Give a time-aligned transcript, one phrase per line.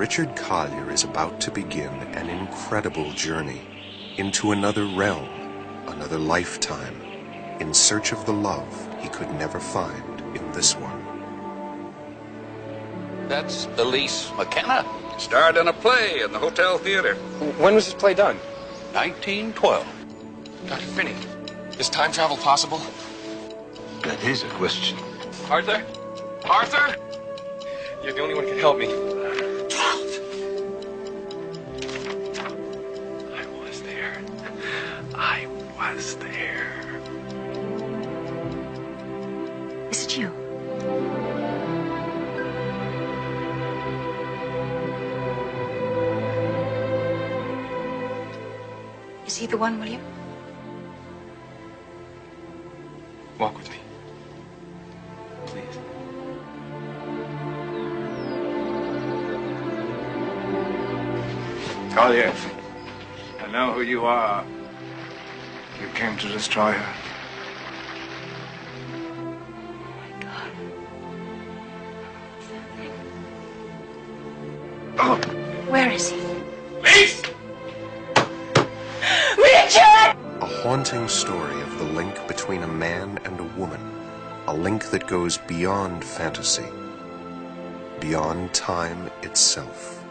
[0.00, 3.60] Richard Collier is about to begin an incredible journey
[4.16, 5.28] into another realm,
[5.88, 6.98] another lifetime,
[7.60, 11.04] in search of the love he could never find in this one.
[13.28, 14.86] That's Elise McKenna,
[15.18, 17.16] Starred in a play in the Hotel Theater.
[17.58, 18.36] When was this play done?
[18.94, 19.86] 1912.
[20.66, 20.80] Dr.
[20.80, 21.14] Finney,
[21.78, 22.80] is time travel possible?
[24.02, 24.96] That is a question.
[25.50, 25.84] Arthur?
[26.46, 26.96] Arthur?
[28.02, 29.29] You're the only one who can help me.
[49.60, 50.00] Is he the one, William?
[53.38, 53.76] Walk with me.
[55.46, 55.78] Please.
[61.94, 62.32] Collier,
[63.40, 64.46] I know who you are.
[65.78, 66.99] You came to destroy her.
[85.10, 86.68] Goes beyond fantasy,
[87.98, 90.04] beyond time itself.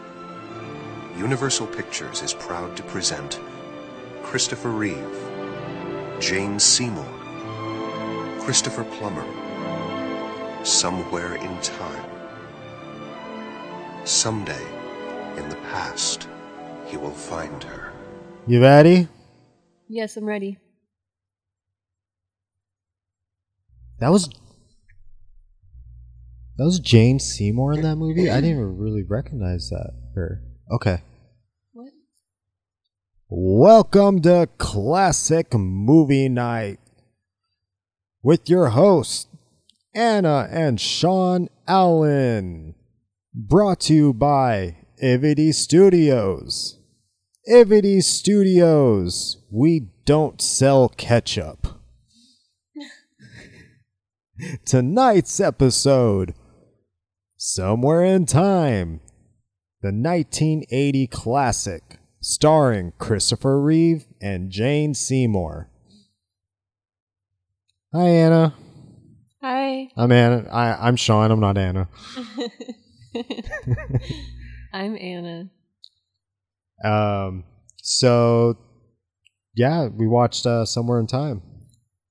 [1.16, 3.40] Universal Pictures is proud to present
[4.22, 5.18] Christopher Reeve,
[6.20, 7.08] Jane Seymour,
[8.40, 9.24] Christopher Plummer,
[10.66, 12.10] Somewhere in Time.
[14.04, 14.66] Someday,
[15.38, 16.28] in the past,
[16.84, 17.94] he will find her.
[18.46, 19.08] You ready?
[19.88, 20.58] Yes, I'm ready.
[23.98, 24.28] That was
[26.56, 28.30] that was Jane Seymour in that movie.
[28.30, 30.42] I didn't even really recognize that her.
[30.70, 31.02] Okay.
[31.72, 31.92] What?
[33.28, 36.78] Welcome to Classic Movie Night
[38.22, 39.26] with your hosts
[39.94, 42.74] Anna and Sean Allen.
[43.34, 46.78] Brought to you by Ivity Studios.
[47.50, 49.38] Ivity Studios.
[49.50, 51.80] We don't sell ketchup.
[54.64, 56.34] Tonight's episode
[57.42, 59.00] Somewhere in Time,
[59.80, 65.70] the 1980 classic starring Christopher Reeve and Jane Seymour.
[67.94, 68.54] Hi, Anna.
[69.40, 69.88] Hi.
[69.96, 70.50] I'm Anna.
[70.52, 71.30] I, I'm Sean.
[71.30, 71.88] I'm not Anna.
[74.74, 75.48] I'm Anna.
[76.84, 77.44] Um.
[77.82, 78.58] So,
[79.54, 81.40] yeah, we watched uh, Somewhere in Time.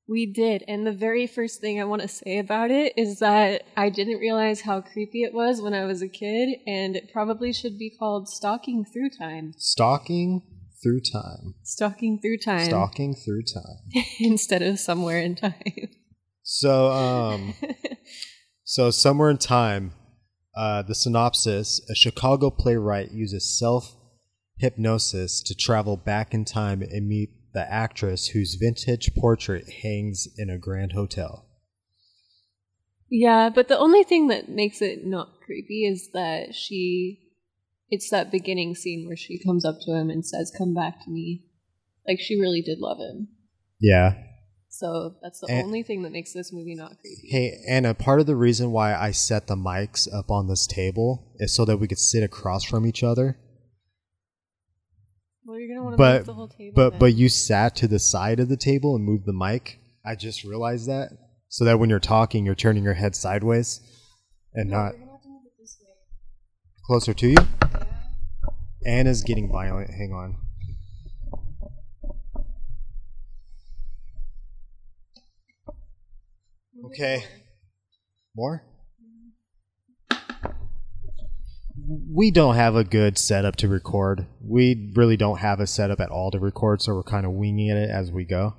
[0.09, 3.61] We did, and the very first thing I want to say about it is that
[3.77, 7.53] I didn't realize how creepy it was when I was a kid, and it probably
[7.53, 9.53] should be called Stalking Through Time.
[9.55, 10.41] Stalking
[10.81, 11.53] through time.
[11.61, 12.65] Stalking Through Time.
[12.65, 14.03] Stalking through time.
[14.19, 15.89] instead of Somewhere in Time.
[16.41, 17.53] So, um,
[18.63, 19.93] so somewhere in time,
[20.55, 23.95] uh, the synopsis: a Chicago playwright uses self
[24.57, 30.49] hypnosis to travel back in time and meet the actress whose vintage portrait hangs in
[30.49, 31.45] a grand hotel.
[33.09, 37.19] yeah, but the only thing that makes it not creepy is that she.
[37.91, 41.09] It's that beginning scene where she comes up to him and says, Come back to
[41.09, 41.43] me.
[42.07, 43.29] Like, she really did love him.
[43.81, 44.13] Yeah.
[44.69, 47.27] So that's the And- only thing that makes this movie not creepy.
[47.29, 51.33] Hey, Anna, part of the reason why I set the mics up on this table
[51.39, 53.39] is so that we could sit across from each other.
[55.49, 56.73] Well, you're gonna want to But move the whole table.
[56.75, 56.99] but then.
[56.99, 59.79] but you sat to the side of the table and moved the mic.
[60.05, 61.09] I just realized that,
[61.47, 63.81] so that when you're talking, you're turning your head sideways
[64.53, 65.89] and not gonna have to move it this way.
[66.85, 67.37] closer to you.
[68.85, 69.89] Anna's getting violent.
[69.89, 70.37] Hang on.
[76.85, 77.23] Okay.
[78.35, 78.63] more.
[78.63, 78.63] More?
[81.91, 84.27] We don't have a good setup to record.
[84.43, 87.69] We really don't have a setup at all to record, so we're kind of winging
[87.69, 88.53] it as we go.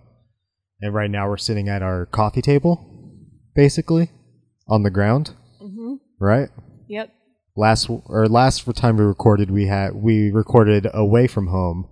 [0.80, 3.14] And right now we're sitting at our coffee table,
[3.54, 4.10] basically,
[4.66, 5.30] on the ground,
[5.62, 5.98] Mhm.
[6.18, 6.48] right?
[6.88, 7.12] Yep.
[7.56, 11.86] Last or last time we recorded, we had we recorded away from home,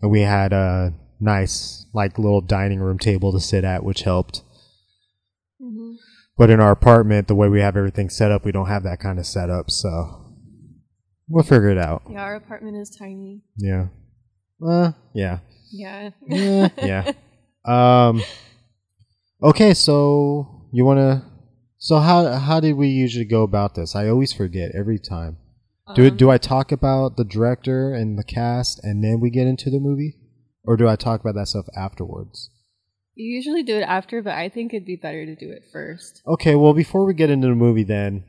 [0.00, 4.42] and we had a nice like little dining room table to sit at, which helped.
[5.60, 5.96] Mhm.
[6.36, 9.00] But in our apartment, the way we have everything set up, we don't have that
[9.00, 10.21] kind of setup, so
[11.28, 12.02] we'll figure it out.
[12.10, 13.42] Yeah, our apartment is tiny.
[13.56, 13.86] Yeah.
[14.64, 15.38] Uh, yeah.
[15.72, 16.10] Yeah.
[16.26, 16.68] Yeah.
[16.78, 17.12] yeah.
[17.64, 18.22] Um.
[19.42, 21.24] Okay, so you want to?
[21.78, 23.96] So how how did we usually go about this?
[23.96, 25.38] I always forget every time.
[25.94, 29.48] Do Um, do I talk about the director and the cast and then we get
[29.48, 30.14] into the movie,
[30.64, 32.50] or do I talk about that stuff afterwards?
[33.14, 36.22] You usually do it after, but I think it'd be better to do it first.
[36.26, 38.24] Okay, well before we get into the movie, then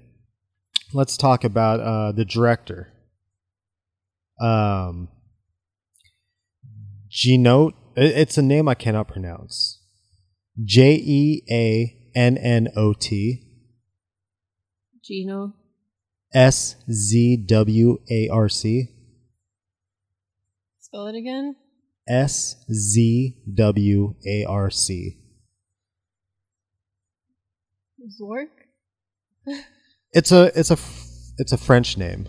[0.93, 2.93] let's talk about uh, the director.
[4.39, 5.09] Um,
[7.09, 7.73] Genote.
[7.95, 9.79] It's a name I cannot pronounce.
[10.63, 13.41] J E A N N O T
[15.03, 15.53] Gino.
[16.33, 18.89] S Z W A R C
[20.79, 21.55] Spell it again.
[22.07, 25.17] S Z W A R C.
[28.21, 28.49] Zork.
[30.13, 30.77] It's a it's a
[31.39, 32.27] it's a French name.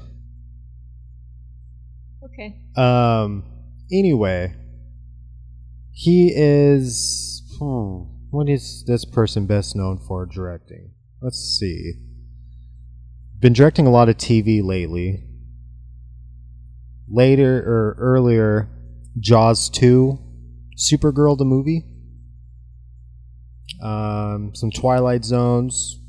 [2.24, 2.58] Okay.
[2.76, 3.44] Um.
[3.92, 4.54] Anyway,
[5.92, 7.42] he is.
[7.58, 10.92] Hmm, what is this person best known for directing?
[11.20, 11.92] Let's see.
[13.38, 15.22] Been directing a lot of TV lately.
[17.06, 18.70] Later or earlier,
[19.20, 20.18] Jaws two,
[20.78, 21.84] Supergirl the movie.
[23.82, 26.00] Um, some Twilight Zones.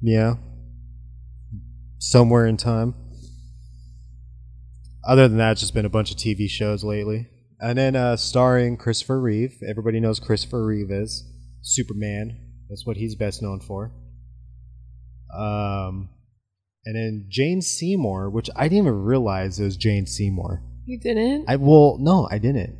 [0.00, 0.36] Yeah.
[2.00, 2.94] Somewhere in time
[5.04, 7.28] other than that, it's just been a bunch of TV shows lately.
[7.58, 9.58] And then uh, starring Christopher Reeve.
[9.68, 11.24] Everybody knows Christopher Reeve is
[11.62, 12.38] Superman.
[12.68, 13.92] That's what he's best known for.
[15.36, 16.08] Um,
[16.84, 20.62] and then Jane Seymour, which I didn't even realize it was Jane Seymour.
[20.86, 21.46] You didn't?
[21.48, 22.78] I well, no, I didn't.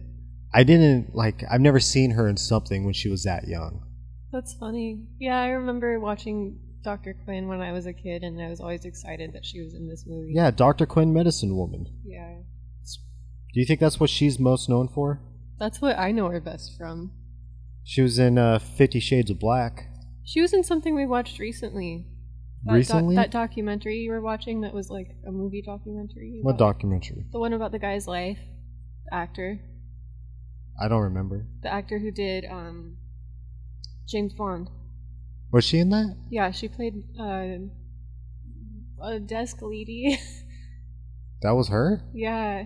[0.53, 1.45] I didn't like.
[1.51, 3.87] I've never seen her in something when she was that young.
[4.33, 5.05] That's funny.
[5.19, 7.15] Yeah, I remember watching Dr.
[7.25, 9.89] Quinn when I was a kid, and I was always excited that she was in
[9.89, 10.33] this movie.
[10.35, 11.87] Yeah, Doctor Quinn, Medicine Woman.
[12.05, 12.37] Yeah.
[13.53, 15.21] Do you think that's what she's most known for?
[15.59, 17.13] That's what I know her best from.
[17.85, 19.89] She was in uh, Fifty Shades of Black.
[20.25, 22.07] She was in something we watched recently.
[22.65, 23.17] That Recently?
[23.17, 26.41] that documentary you were watching that was like a movie documentary.
[26.43, 27.25] What documentary?
[27.33, 28.39] The one about the guy's life.
[29.07, 29.59] The actor.
[30.81, 31.47] I don't remember.
[31.63, 32.97] The actor who did um,
[34.07, 34.69] James Bond.
[35.53, 36.17] Was she in that?
[36.31, 37.57] Yeah, she played uh,
[39.03, 40.19] a desk lady.
[41.43, 42.03] That was her.
[42.13, 42.65] yeah.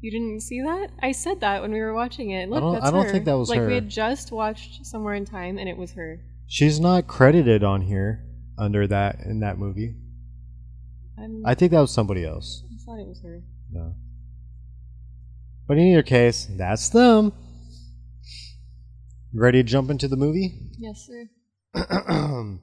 [0.00, 0.88] You didn't see that?
[1.02, 2.48] I said that when we were watching it.
[2.48, 3.10] Look, don't- that's I don't her.
[3.12, 3.66] think that was like her.
[3.68, 6.18] we had just watched Somewhere in Time, and it was her.
[6.46, 8.24] She's not credited on here
[8.56, 9.94] under that in that movie.
[11.18, 12.64] I'm, I think that was somebody else.
[12.72, 13.42] I thought it was her.
[13.70, 13.94] No.
[15.68, 17.32] But in either case, that's them.
[19.34, 20.54] Ready to jump into the movie?
[20.78, 21.26] Yes, sir.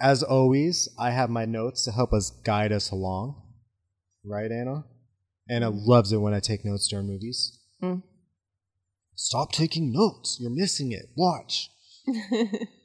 [0.00, 3.42] As always, I have my notes to help us guide us along.
[4.24, 4.84] Right, Anna?
[5.48, 7.58] Anna loves it when I take notes during movies.
[7.82, 8.02] Mm.
[9.14, 10.38] Stop taking notes.
[10.40, 11.10] You're missing it.
[11.16, 11.68] Watch.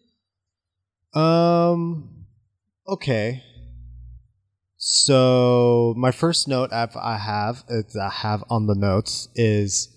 [1.16, 2.26] Um.
[2.88, 3.42] Okay.
[4.78, 9.90] So my first note I've, I have uh, I have on the notes is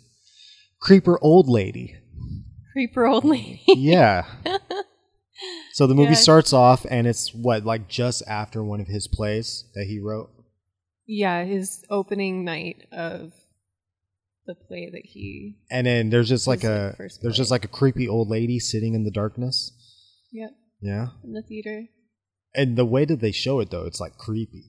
[0.81, 1.97] creeper old lady.
[2.73, 3.63] Creeper old lady.
[3.67, 4.27] Yeah.
[5.79, 6.27] so the movie Yeah.
[6.29, 10.29] starts off and it's what like just after one of his plays that he wrote.
[11.07, 13.33] yeah, his opening night of
[14.47, 15.57] the play that he.
[15.71, 19.05] And then there's just like a there's just like a creepy old lady sitting in
[19.05, 19.57] the darkness.
[20.33, 20.51] Yep,
[20.83, 21.07] Yeah.
[21.23, 21.85] in the theater.
[22.55, 24.65] And the way that they show it though, it's like creepy.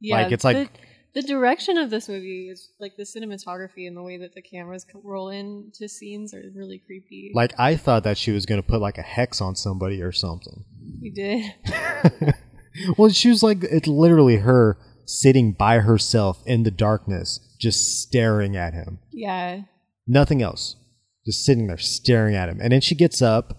[0.00, 0.78] Yeah, Like, it's like- the,
[1.14, 4.86] the direction of this movie is like the cinematography and the way that the cameras
[5.02, 7.32] roll into scenes are really creepy.
[7.34, 10.64] Like I thought that she was gonna put like a hex on somebody or something.
[11.00, 12.34] you did.
[12.98, 18.56] well, she was like, it's literally her sitting by herself in the darkness, just staring
[18.56, 18.98] at him.
[19.10, 19.62] Yeah,
[20.06, 20.76] Nothing else.
[21.24, 22.58] Just sitting there staring at him.
[22.60, 23.56] And then she gets up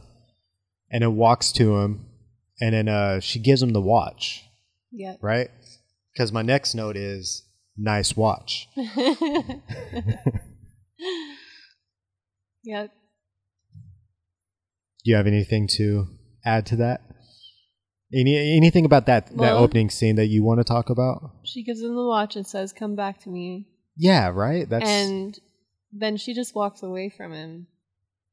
[0.91, 2.05] and then walks to him
[2.59, 4.45] and then uh, she gives him the watch,
[4.91, 5.17] yep.
[5.21, 5.49] right?
[6.13, 7.43] Because my next note is
[7.77, 8.69] nice watch.
[12.63, 12.91] yep.
[15.03, 16.07] Do you have anything to
[16.45, 17.01] add to that?
[18.13, 21.31] Any anything about that that opening scene that you want to talk about?
[21.43, 23.67] She gives him the watch and says, "Come back to me."
[23.97, 24.69] Yeah, right.
[24.69, 25.39] That's and
[25.91, 27.67] then she just walks away from him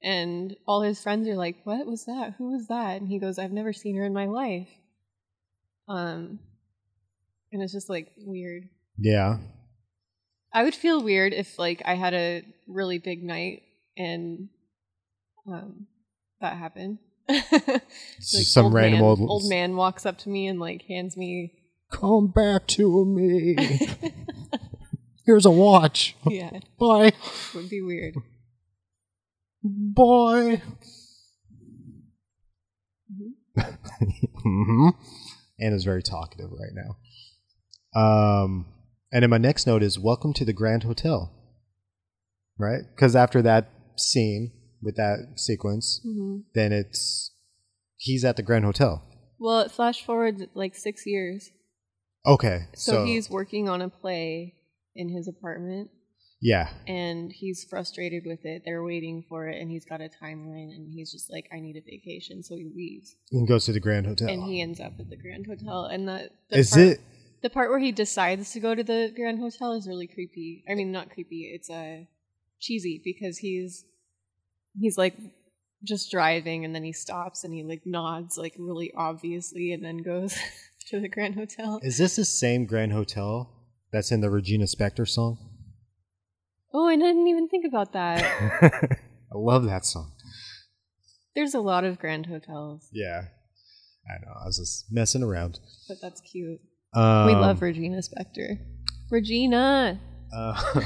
[0.02, 3.38] and all his friends are like what was that who was that and he goes
[3.38, 4.68] i've never seen her in my life
[5.88, 6.38] um
[7.52, 9.38] and it's just like weird yeah.
[10.52, 13.62] i would feel weird if like i had a really big night
[13.97, 14.49] and
[15.47, 15.87] um
[16.40, 17.83] that happened Like,
[18.21, 21.52] Some old random man, old old man walks up to me and like hands me
[21.90, 23.57] Come back to me.
[25.26, 26.16] Here's a watch.
[26.26, 27.12] yeah Bye.
[27.54, 28.14] would be weird
[29.62, 30.62] Bye.
[34.42, 34.88] hmm
[35.61, 36.97] Anna's very talkative right now.
[37.94, 38.66] Um,
[39.12, 41.32] and then my next note is welcome to the Grand Hotel.
[42.59, 42.82] Right?
[42.94, 47.32] Because after that scene with that sequence, hmm then it's
[47.97, 49.02] he's at the Grand Hotel.
[49.38, 51.50] Well, it flash forward like six years.
[52.26, 54.56] Okay, So, so, he's working on a play
[54.94, 55.90] in his apartment
[56.40, 58.62] yeah, and he's frustrated with it.
[58.64, 61.76] They're waiting for it and he's got a timeline and he's just like, I need
[61.76, 62.42] a vacation.
[62.42, 64.28] So he leaves and goes to the Grand Hotel.
[64.28, 65.85] and he ends up at the Grand Hotel.
[65.85, 67.00] And the is part, it?
[67.42, 70.64] The part where he decides to go to the Grand Hotel is really creepy.
[70.68, 71.50] I mean, not creepy.
[71.54, 72.04] It's uh,
[72.61, 73.85] cheesy because he's
[74.78, 75.16] he's like
[75.82, 79.99] just driving and then he stops and he like nods like really obviously and then
[79.99, 80.37] goes
[80.88, 81.80] to the Grand Hotel.
[81.82, 83.50] Is this the same Grand Hotel
[83.92, 85.38] that's in the Regina Spektor song?
[86.73, 88.23] Oh, I didn't even think about that.
[89.32, 90.12] I love that song.
[91.35, 93.23] There's a lot of Grand Hotels, Yeah,
[94.09, 94.32] I know.
[94.40, 95.59] I was just messing around.
[95.88, 96.61] but that's cute.
[96.92, 98.59] Um, we love Regina Spektor.
[99.11, 100.00] Regina.
[100.35, 100.82] Uh,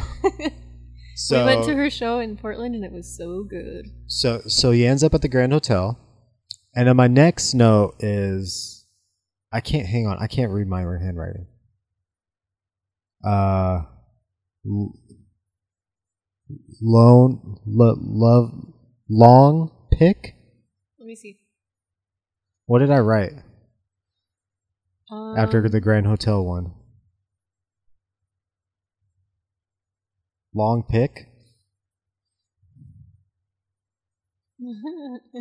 [1.16, 3.86] so we went to her show in Portland and it was so good.
[4.06, 5.98] So so he ends up at the Grand Hotel,
[6.74, 8.86] and then my next note is,
[9.52, 10.18] I can't hang on.
[10.18, 11.46] I can't read my own handwriting.
[13.24, 13.82] Uh,
[16.82, 18.52] lone lo, love
[19.08, 20.34] long pick.
[20.98, 21.38] Let me see.
[22.66, 23.32] What did I write
[25.10, 26.72] after Um, the Grand Hotel one?
[30.54, 31.28] Long pick.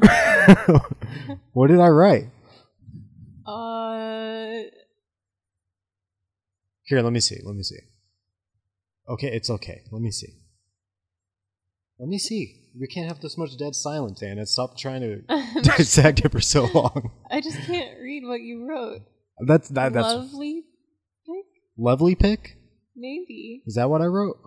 [1.54, 2.26] what did I write?
[3.46, 4.64] uh,
[6.86, 7.40] Here, let me see.
[7.44, 7.80] Let me see.
[9.08, 9.82] Okay, it's okay.
[9.92, 10.34] Let me see.
[12.00, 12.62] Let me see.
[12.80, 14.46] We can't have this much dead silence, Anna.
[14.46, 15.22] Stop trying to
[15.62, 17.12] dissect it for so long.
[17.30, 19.02] I just can't read what you wrote.
[19.40, 19.94] That's that.
[19.94, 20.64] That's Lovely
[21.26, 21.46] pick?
[21.78, 22.58] lovely pick.
[22.96, 23.64] Maybe.
[23.66, 24.38] Is that what I wrote?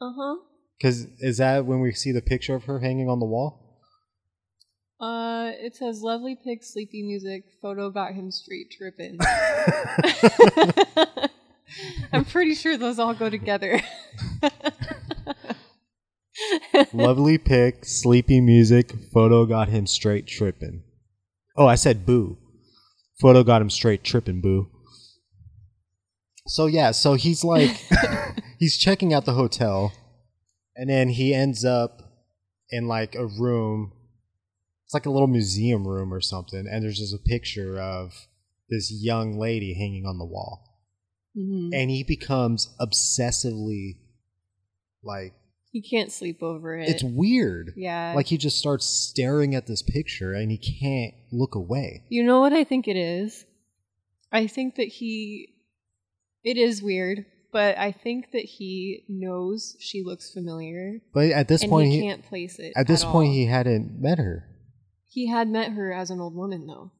[0.00, 0.36] Uh huh.
[0.78, 3.60] Because is that when we see the picture of her hanging on the wall?
[5.00, 9.18] Uh, it says lovely pick, sleepy music, photo got him straight tripping.
[12.12, 13.80] I'm pretty sure those all go together.
[16.92, 18.92] lovely pick, sleepy music.
[19.12, 20.82] Photo got him straight tripping.
[21.56, 22.38] Oh, I said boo.
[23.20, 24.68] Photo got him straight tripping, boo.
[26.46, 27.70] So yeah, so he's like,
[28.58, 29.92] he's checking out the hotel,
[30.76, 32.02] and then he ends up
[32.70, 33.92] in like a room.
[34.84, 38.12] It's like a little museum room or something, and there's just a picture of
[38.68, 40.80] this young lady hanging on the wall,
[41.36, 41.70] Mhm.
[41.72, 43.98] and he becomes obsessively
[45.02, 45.34] like
[45.74, 46.88] He can't sleep over it.
[46.88, 47.72] it's weird.
[47.76, 48.12] yeah.
[48.14, 52.04] Like he just starts staring at this picture and he can't look away.
[52.08, 53.44] You know what I think it is?
[54.30, 55.48] I think that he.
[56.44, 61.64] It is weird, but I think that he knows she looks familiar, But at this
[61.66, 62.72] point, he, he, can't place it.
[62.76, 63.34] at this at point all.
[63.34, 64.48] he hadn't met her.
[65.06, 66.92] he had met her as an old woman, though.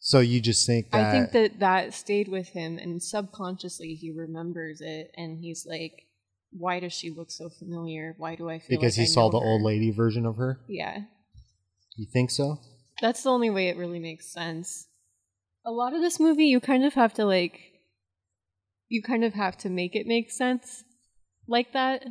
[0.00, 4.10] So you just think that I think that that stayed with him, and subconsciously he
[4.10, 6.06] remembers it, and he's like,
[6.56, 8.14] "Why does she look so familiar?
[8.18, 10.36] Why do I feel because like he I saw the her?" old lady version of
[10.36, 10.60] her.
[10.68, 11.02] Yeah,
[11.96, 12.58] You think so?
[13.00, 14.86] that's the only way it really makes sense.
[15.66, 17.58] A lot of this movie, you kind of have to like,
[18.88, 20.84] you kind of have to make it make sense
[21.48, 22.04] like that,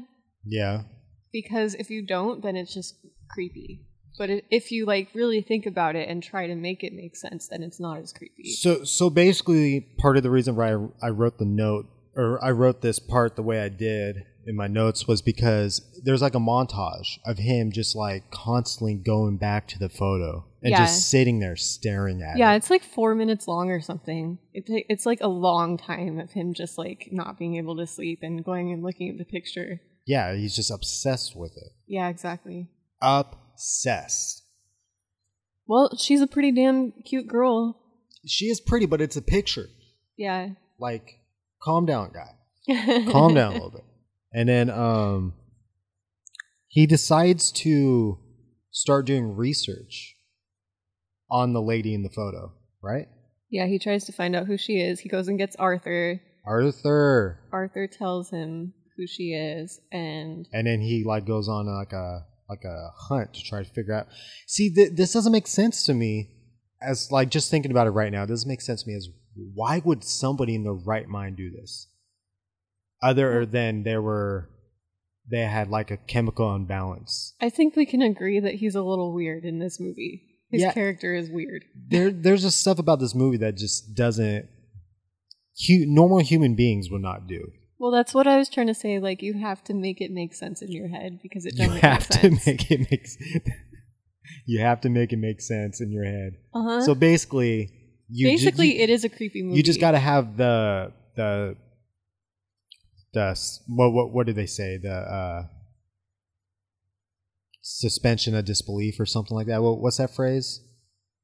[0.45, 0.83] Yeah.
[1.31, 2.95] because if you don't, then it's just
[3.29, 3.85] creepy.
[4.17, 7.47] But if you like really think about it and try to make it make sense,
[7.47, 8.51] then it's not as creepy.
[8.51, 12.51] So so basically, part of the reason why I, I wrote the note or I
[12.51, 16.39] wrote this part the way I did in my notes was because there's like a
[16.39, 20.79] montage of him just like constantly going back to the photo and Yeah.
[20.85, 22.51] just sitting there staring at Yeah, it.
[22.51, 24.37] Yeah, it's like four minutes long or something.
[24.53, 28.19] It it's like a long time of him just like not being able to sleep
[28.21, 29.81] and going and looking at the picture.
[30.05, 31.71] Yeah, he's just obsessed with it.
[31.87, 32.69] Yeah, exactly.
[33.01, 34.43] Obsessed.
[35.65, 37.79] Well, she's a pretty damn cute girl.
[38.25, 39.67] She is pretty, but it's a picture.
[40.17, 40.49] Yeah.
[40.79, 41.19] Like,
[41.61, 42.31] calm down, guy.
[43.11, 43.83] Calm down a little bit.
[44.33, 45.33] And then um
[46.67, 48.17] he decides to
[48.71, 50.15] start doing research
[51.29, 53.07] on the lady in the photo, right?
[53.49, 54.99] Yeah, he tries to find out who she is.
[54.99, 56.19] He goes and gets Arthur.
[56.45, 57.39] Arthur.
[57.51, 62.25] Arthur tells him who she is, and And then he like goes on like a
[62.49, 64.07] like a hunt to try to figure out.
[64.47, 66.29] See, th- this doesn't make sense to me.
[66.81, 68.95] As like just thinking about it right now, it doesn't make sense to me.
[68.95, 71.87] As why would somebody in their right mind do this?
[73.03, 74.49] Other than there were,
[75.29, 77.33] they had like a chemical imbalance.
[77.41, 80.23] I think we can agree that he's a little weird in this movie.
[80.51, 80.71] His Yeah.
[80.73, 81.63] character is weird.
[81.89, 84.45] There, there's just stuff about this movie that just doesn't
[85.67, 87.51] hu- normal human beings would not do.
[87.79, 88.99] Well, that's what I was trying to say.
[88.99, 91.81] Like, you have to make it make sense in your head because it You doesn't
[91.81, 92.45] have make to sense.
[92.47, 93.07] make it make.
[94.45, 96.33] you have to make it make sense in your head.
[96.53, 96.81] uh-huh.
[96.83, 97.69] So basically,
[98.09, 99.57] you ju- basically, you, it is a creepy movie.
[99.57, 101.55] you just got to have the the
[103.13, 105.43] the what what what did they say the uh
[107.63, 109.63] suspension of disbelief or something like that.
[109.63, 110.59] What, what's that phrase?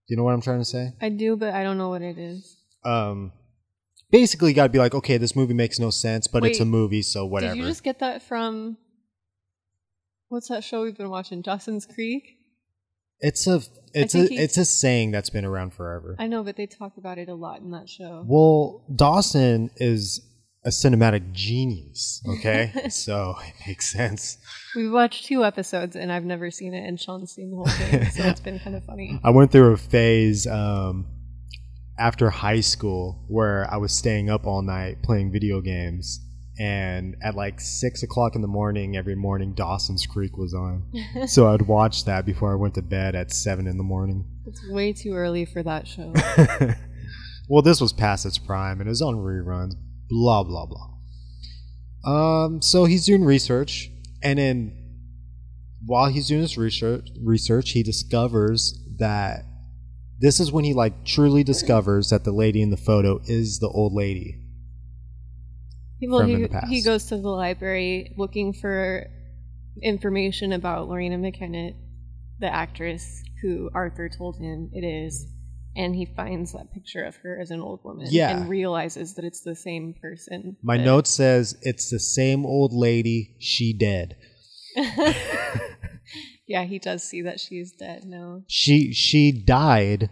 [0.07, 0.93] Do you know what I'm trying to say?
[1.01, 2.57] I do, but I don't know what it is.
[2.83, 3.31] Um,
[4.09, 7.03] basically, got to be like, okay, this movie makes no sense, but it's a movie,
[7.03, 7.53] so whatever.
[7.53, 8.77] Did you just get that from?
[10.29, 11.41] What's that show we've been watching?
[11.41, 12.37] Dawson's Creek.
[13.19, 13.61] it's a
[13.93, 16.15] it's a it's a saying that's been around forever.
[16.17, 18.23] I know, but they talk about it a lot in that show.
[18.25, 20.21] Well, Dawson is
[20.65, 22.21] a cinematic genius.
[22.27, 24.37] Okay, so it makes sense.
[24.75, 28.05] We've watched two episodes, and I've never seen it, and Sean's seen the whole thing,
[28.11, 29.19] so it's been kind of funny.
[29.23, 31.07] I went through a phase um,
[31.97, 36.19] after high school where I was staying up all night playing video games,
[36.59, 40.91] and at like six o'clock in the morning every morning, Dawson's Creek was on.
[41.27, 44.25] so I'd watch that before I went to bed at seven in the morning.
[44.45, 46.11] It's way too early for that show.
[47.47, 49.75] well, this was past its prime and it was on reruns.
[50.09, 50.89] Blah blah blah.
[52.05, 53.91] Um, so he's doing research,
[54.23, 54.79] and then
[55.85, 59.45] while he's doing this research, research, he discovers that
[60.19, 63.69] this is when he like truly discovers that the lady in the photo is the
[63.69, 64.35] old lady.
[66.01, 69.07] Well, he, he goes to the library looking for
[69.81, 71.71] information about Lorena McKenna,
[72.39, 75.27] the actress who Arthur told him it is,
[75.79, 78.37] and he finds that picture of her as an old woman Yeah.
[78.37, 80.57] and realizes that it's the same person.
[80.61, 83.35] My that- note says it's the same old lady.
[83.39, 84.17] She dead.
[86.47, 90.09] yeah, he does see that she's dead No, She she died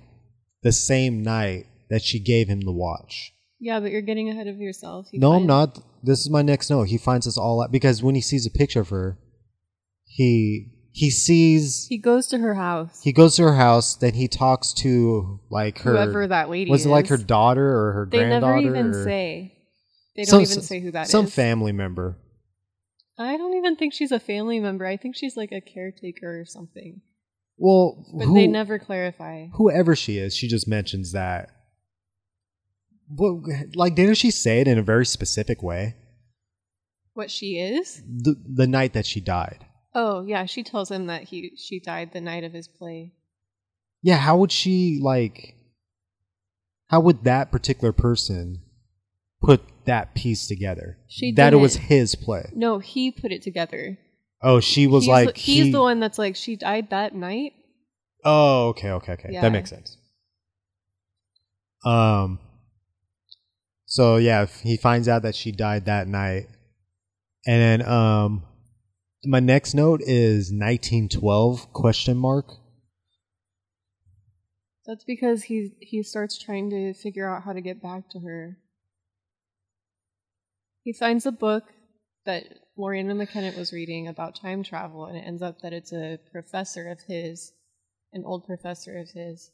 [0.64, 3.34] the same night that she gave him the watch.
[3.60, 5.08] Yeah, but you're getting ahead of yourself.
[5.12, 5.80] He No, I'm not.
[6.04, 6.88] This is my next note.
[6.90, 9.18] He finds this all out because when he sees a picture of her,
[10.06, 13.02] he he sees He goes to her house.
[13.04, 13.96] he goes to her house.
[13.96, 17.94] Then he talks to like her Whoever that lady was it like her daughter or
[17.94, 18.18] her granddaughter?
[18.18, 18.62] They granddaughter?
[18.64, 19.54] never even or say.
[20.16, 21.12] They don't some- even say who that is.
[21.12, 22.18] Some family member.
[23.20, 24.86] I don't even think she's a family member.
[24.88, 27.02] I think she's like a caretaker or something.
[27.60, 29.48] Well, But who, they never clarify.
[29.54, 31.50] whoever she is, she just mentions that.
[33.10, 33.44] Well,
[33.76, 35.96] like didn't she say it in a very specific way?
[37.14, 38.02] What she is?
[38.08, 39.66] The the night that she died.
[40.00, 43.14] Oh yeah, she tells him that he she died the night of his play.
[44.04, 45.56] Yeah, how would she like
[46.90, 48.62] how would that particular person
[49.42, 51.00] put that piece together?
[51.08, 52.52] She that it was his play.
[52.54, 53.98] No, he put it together.
[54.40, 57.16] Oh, she was he's like the, he's he- the one that's like she died that
[57.16, 57.54] night.
[58.24, 59.30] Oh, okay, okay, okay.
[59.32, 59.42] Yeah.
[59.42, 59.98] That makes sense.
[61.84, 62.38] Um
[63.88, 66.50] so yeah, he finds out that she died that night.
[67.48, 68.44] And then um
[69.26, 72.58] my next note is 1912 question mark.
[74.86, 78.58] That's because he he starts trying to figure out how to get back to her.
[80.84, 81.64] He finds a book
[82.26, 82.44] that
[82.78, 86.90] Lorena McKenna was reading about time travel, and it ends up that it's a professor
[86.90, 87.52] of his,
[88.14, 89.52] an old professor of his.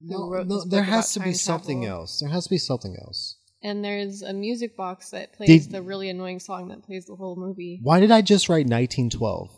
[0.00, 2.00] who wrote this there has about to be time something travel.
[2.00, 2.18] else.
[2.18, 3.36] There has to be something else.
[3.62, 7.14] And there's a music box that plays Did- the really annoying song that plays the
[7.16, 7.80] whole movie.
[7.82, 9.50] Why did I just write 1912?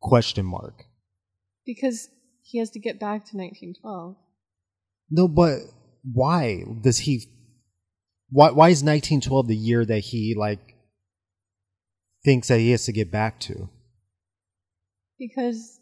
[0.00, 0.84] Question mark.
[1.66, 2.08] Because
[2.42, 4.16] he has to get back to 1912.
[5.10, 5.60] No, but
[6.04, 7.26] why does he?
[8.30, 10.76] Why why is 1912 the year that he like
[12.24, 13.68] thinks that he has to get back to?
[15.18, 15.80] Because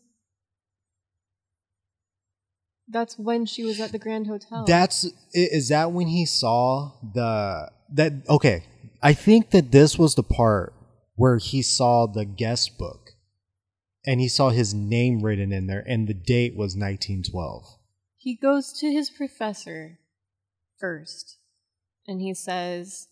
[2.88, 4.64] that's when she was at the Grand Hotel.
[4.66, 8.64] That's is that when he saw the that okay.
[9.02, 10.74] I think that this was the part
[11.16, 13.10] where he saw the guest book
[14.06, 17.78] and he saw his name written in there and the date was 1912.
[18.16, 19.98] he goes to his professor
[20.78, 21.38] first,
[22.06, 23.08] and he says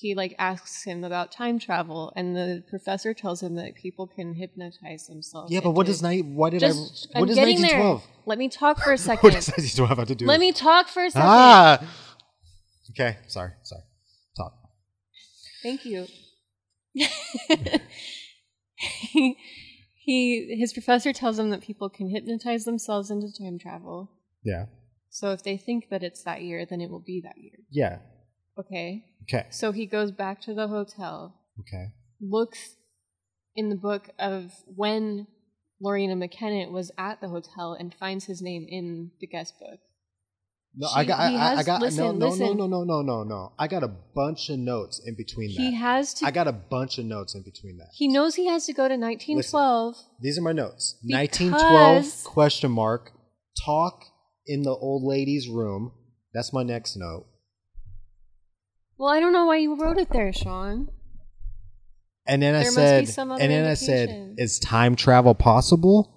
[0.00, 4.34] he like asks him about time travel, and the professor tells him that people can
[4.34, 5.52] hypnotize themselves.
[5.52, 8.00] Yeah, but what does night why did Just, I I'm what is getting 1912?
[8.00, 8.10] there.
[8.26, 9.30] Let me talk for a What second.
[9.32, 10.26] does 1912 have to do?
[10.26, 11.28] Let with- me talk for a second.
[11.28, 11.94] Ah.
[12.90, 13.82] Okay, sorry, sorry.
[14.36, 14.52] Talk.
[15.62, 16.06] Thank you.
[19.12, 19.36] he,
[20.04, 24.10] he his professor tells him that people can hypnotize themselves into time travel.
[24.42, 24.66] Yeah.
[25.10, 27.58] So if they think that it's that year, then it will be that year.
[27.70, 27.98] Yeah.
[28.58, 29.04] Okay.
[29.22, 29.46] Okay.
[29.50, 31.86] So he goes back to the hotel, Okay.
[32.20, 32.76] looks
[33.54, 35.26] in the book of when
[35.80, 39.80] Lorena McKenna was at the hotel and finds his name in the guest book.
[40.76, 41.18] No, She- I got.
[41.20, 41.80] I, he I- got.
[41.80, 42.56] listen, no, no, listen.
[42.56, 43.52] no, no, no, no, no.
[43.58, 45.76] I got a bunch of notes in between He that.
[45.76, 46.26] has to.
[46.26, 47.88] I got a bunch of notes in between that.
[47.92, 49.96] he knows he has to go to 1912.
[50.20, 50.96] These are my notes.
[51.02, 53.12] 1912 question mark.
[53.64, 54.04] Talk
[54.46, 55.92] in the old lady's room.
[56.32, 57.26] That's my next note.
[59.00, 60.88] Well, I don't know why you wrote it there, Sean.
[62.26, 64.34] And then I There must said, be some other and then I said, indication.
[64.36, 66.14] is time travel possible?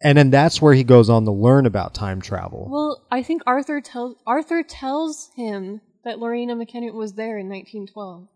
[0.00, 2.68] And then that's where he goes on to learn about time travel.
[2.70, 8.28] Well, I think Arthur tells Arthur tells him that Lorena McKenna was there in 1912.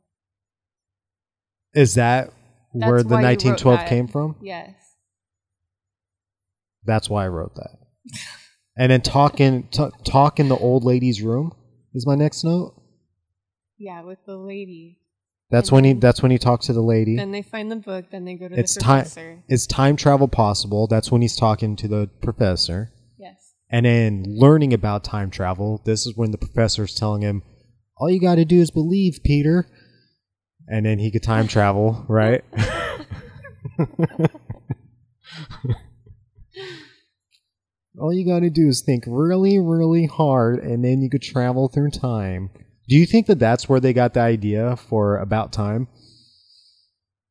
[1.75, 2.33] Is that
[2.75, 3.89] That's where the why you wrote 1912 that.
[3.89, 4.35] came from?
[4.43, 4.75] Yes.
[6.85, 7.77] That's why I wrote that.
[8.77, 11.53] and then talk in, t- talk in the old lady's room
[11.95, 12.75] is my next note.
[13.79, 14.99] Yeah, with the lady.
[15.51, 15.93] That's And when he.
[15.95, 17.17] That's when he talks to the lady.
[17.17, 18.07] Then they find the book.
[18.11, 19.03] Then they go to it's the time.
[19.03, 19.43] professor.
[19.49, 20.87] Is time travel possible?
[20.87, 22.93] That's when he's talking to the professor.
[23.19, 23.55] Yes.
[23.71, 27.43] And then learning about time travel, this is when the professor is telling him,
[27.97, 29.67] all you got to do is believe, Peter.
[30.67, 32.45] And then he could time travel, right?
[37.99, 41.69] all you got to do is think really, really hard, and then you could travel
[41.69, 42.51] through time.
[42.89, 45.89] Do you think that that's where they got the idea for About Time?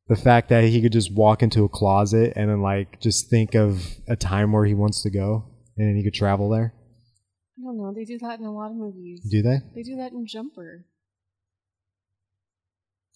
[0.08, 3.54] The fact that he could just walk into a closet and then, like, just think
[3.54, 5.44] of a time where he wants to go,
[5.76, 6.72] and then he could travel there?
[7.58, 7.92] I don't know.
[7.92, 9.20] They do that in a lot of movies.
[9.28, 9.58] Do they?
[9.74, 10.86] They do that in Jumper.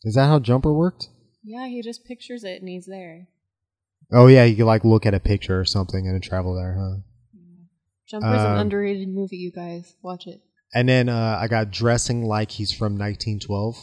[0.05, 1.09] Is that how Jumper worked?
[1.44, 3.28] Yeah, he just pictures it and he's there.
[4.12, 7.00] Oh yeah, you could like look at a picture or something and travel there, huh?
[8.09, 9.94] Jumper's an Um, underrated movie, you guys.
[10.02, 10.42] Watch it.
[10.74, 13.76] And then uh, I got dressing like he's from 1912.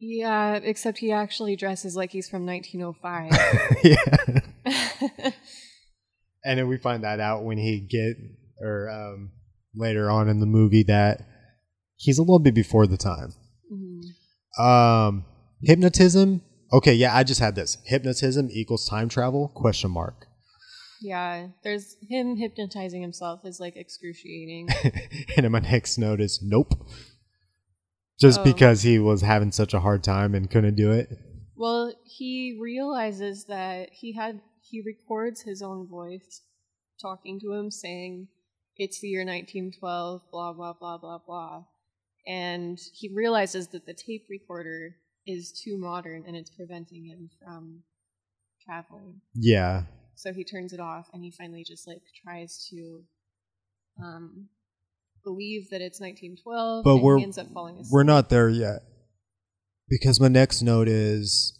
[0.00, 3.30] Yeah, except he actually dresses like he's from 1905.
[3.84, 5.30] yeah.
[6.44, 8.16] And then we find that out when he get
[8.60, 9.30] or um,
[9.74, 11.20] later on in the movie that
[11.96, 13.32] he's a little bit before the time.
[13.72, 14.60] Mhm.
[14.60, 15.24] Um,
[15.62, 16.42] hypnotism.
[16.72, 17.78] Okay, yeah, I just had this.
[17.84, 19.52] Hypnotism equals time travel?
[19.54, 20.26] Question mark.
[21.02, 24.68] Yeah, there's him hypnotizing himself is like excruciating.
[25.36, 26.74] and my next note is nope.
[28.20, 28.44] Just Oh.
[28.44, 31.08] because he was having such a hard time and couldn't do it.
[31.56, 36.42] well, he realizes that he had he records his own voice
[37.00, 38.28] talking to him saying
[38.76, 41.64] it's the year 1912 blah blah blah blah blah
[42.26, 44.94] and he realizes that the tape recorder
[45.26, 47.82] is too modern and it's preventing him from
[48.64, 49.82] traveling Yeah.
[50.14, 53.02] So he turns it off and he finally just like tries to
[54.02, 54.48] um
[55.24, 58.48] believe that it's 1912 But and we're he ends up falling asleep we're not there
[58.48, 58.80] yet.
[59.88, 61.58] Because my next note is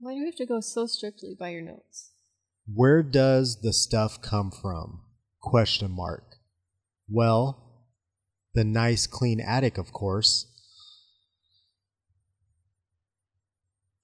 [0.00, 2.12] why do you have to go so strictly by your notes
[2.72, 5.00] where does the stuff come from?
[5.40, 6.36] Question mark.
[7.08, 7.86] Well,
[8.54, 10.46] the nice clean attic, of course.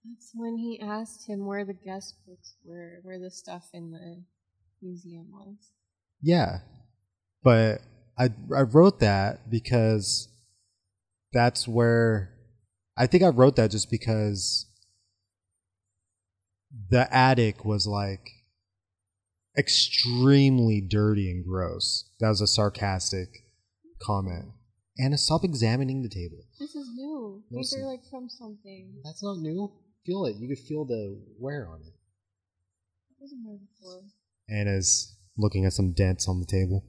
[0.05, 4.23] That's when he asked him where the guest books were, where the stuff in the
[4.83, 5.71] museum was.
[6.21, 6.59] Yeah.
[7.43, 7.81] But
[8.19, 10.29] I I wrote that because
[11.33, 12.35] that's where
[12.97, 14.67] I think I wrote that just because
[16.91, 18.29] the attic was like
[19.57, 22.11] extremely dirty and gross.
[22.21, 23.29] That was a sarcastic
[24.03, 24.47] comment.
[24.99, 26.45] Anna, stop examining the table.
[26.61, 27.43] This is new.
[27.51, 28.95] These are like from something.
[29.05, 29.73] That's not new.
[30.05, 30.37] Feel it.
[30.37, 31.93] You could feel the wear on it.
[33.09, 34.03] That wasn't there before.
[34.51, 36.85] Anna's looking at some dents on the table.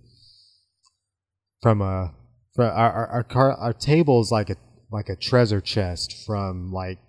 [1.62, 2.14] From a,
[2.54, 4.58] from our our our, car, our table is like a
[4.92, 7.00] like a treasure chest from like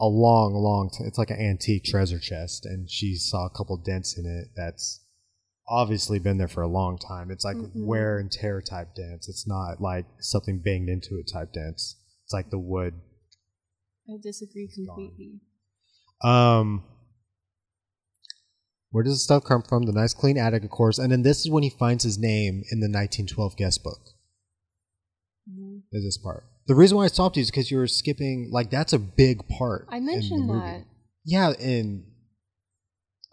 [0.00, 0.90] a long long.
[0.90, 4.52] T- it's like an antique treasure chest, and she saw a couple dents in it.
[4.56, 5.00] That's
[5.68, 7.30] obviously been there for a long time.
[7.30, 7.84] It's like Mhm.
[7.86, 9.28] wear and tear type dents.
[9.28, 11.96] It's not like something banged into it type dents.
[12.24, 12.94] It's like the wood
[14.08, 15.40] I disagree completely.
[16.22, 16.84] Um,
[18.90, 19.84] where does the stuff come from?
[19.84, 20.98] The nice clean attic, of course.
[20.98, 24.00] And then this is when he finds his name in the 1912 guest book.
[25.50, 25.82] Mhm.
[25.92, 26.44] Is this part?
[26.66, 28.48] The reason why I stopped you is because you were skipping.
[28.50, 29.86] Like that's a big part.
[29.90, 30.84] I mentioned that.
[31.24, 32.04] Yeah, and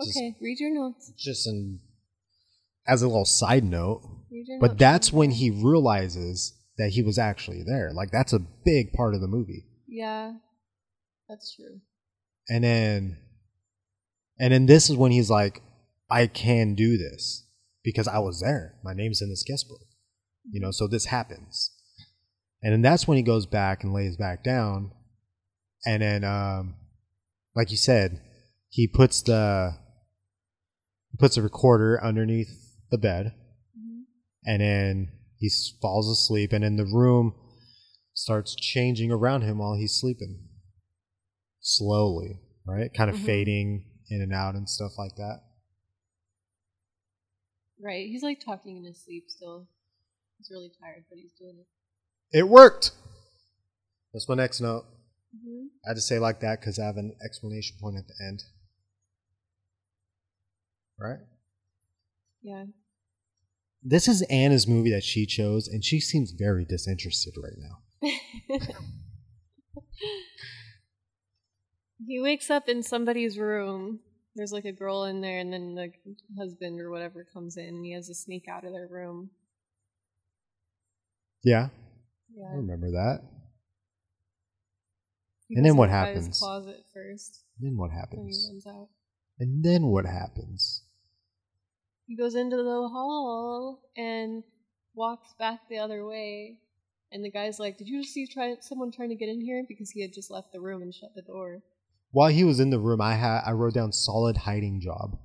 [0.04, 1.12] Just- Okay, read your notes.
[1.18, 1.80] just in
[2.88, 4.02] as a little side note.
[4.32, 4.80] Read your But notes.
[4.80, 7.94] that's when he realizes that he was actually there.
[7.94, 9.66] Like that's a big part of the movie.
[9.88, 10.38] Yeah,
[11.32, 11.80] that's true.
[12.50, 13.18] And then
[14.40, 15.62] and then this is when he's like,
[16.10, 17.48] I can do this
[17.84, 18.76] because I was there.
[18.84, 19.82] My name's in this guest book.
[20.52, 21.72] You know, so this happens.
[22.62, 24.92] And then that's when he goes back and lays back down.
[25.86, 26.76] And then um
[27.56, 28.22] like you said,
[28.70, 29.78] he puts the
[31.12, 32.50] He puts a recorder underneath
[32.90, 33.34] the bed,
[33.78, 34.04] Mhm.
[34.46, 35.50] and then he
[35.82, 37.34] falls asleep, and then the room
[38.14, 40.48] starts changing around him while he's sleeping,
[41.62, 42.94] slowly, right?
[42.94, 43.26] Kind of Mhm.
[43.26, 45.42] fading in and out and stuff like that.
[47.80, 48.08] Right.
[48.08, 49.68] He's like talking in his sleep still.
[50.38, 52.38] He's really tired, but he's doing it.
[52.38, 52.92] It worked.
[54.14, 54.86] That's my next note.
[55.34, 58.14] hmm I had to say like that because I have an explanation point at the
[58.24, 58.44] end.
[61.00, 61.20] Right?
[62.42, 62.66] Yeah.
[63.82, 67.80] This is Anna's movie that she chose, and she seems very disinterested right now.
[72.06, 74.00] he wakes up in somebody's room.
[74.36, 75.92] There's like a girl in there, and then the
[76.38, 79.30] husband or whatever comes in, and he has to sneak out of their room.
[81.44, 81.70] Yeah,
[82.40, 83.22] I remember that.
[85.48, 86.40] He And then what happens?
[86.40, 87.42] Closet first.
[87.60, 88.50] Then what Then he happens?
[88.50, 88.90] runs out.
[89.40, 90.84] And then what happens?
[92.08, 94.44] He goes into the hall and
[94.94, 96.60] walks back the other way.
[97.12, 99.66] And the guy's like, "Did you just see try- someone trying to get in here?"
[99.68, 101.62] Because he had just left the room and shut the door.
[102.12, 105.18] While he was in the room, I had I wrote down solid hiding job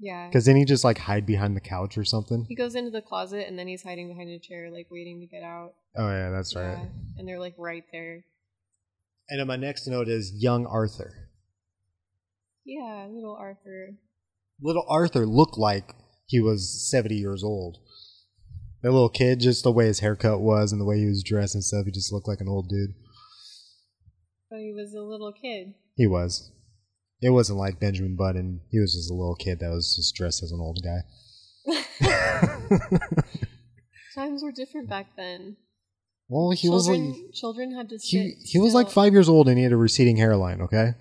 [0.00, 0.26] Yeah.
[0.28, 2.44] because then he just like hide behind the couch or something.
[2.48, 5.26] He goes into the closet and then he's hiding behind a chair, like waiting to
[5.26, 5.74] get out.
[5.96, 6.78] Oh yeah, that's right.
[6.78, 6.84] Yeah.
[7.18, 8.24] And they're like right there.
[9.28, 11.28] And then my next note is young Arthur.
[12.64, 13.94] Yeah, little Arthur.
[14.60, 15.94] Little Arthur looked like
[16.26, 17.78] he was seventy years old.
[18.82, 21.54] That little kid, just the way his haircut was and the way he was dressed
[21.54, 22.94] and stuff, he just looked like an old dude.
[24.50, 25.74] But he was a little kid.
[25.96, 26.50] He was.
[27.20, 28.60] It wasn't like Benjamin Button.
[28.70, 31.02] He was just a little kid that was just dressed as an old guy.
[34.14, 35.56] Times were different back then.
[36.28, 39.48] well, he was children, like children had to he, he was like five years old
[39.48, 40.60] and he had a receding hairline.
[40.60, 40.94] Okay.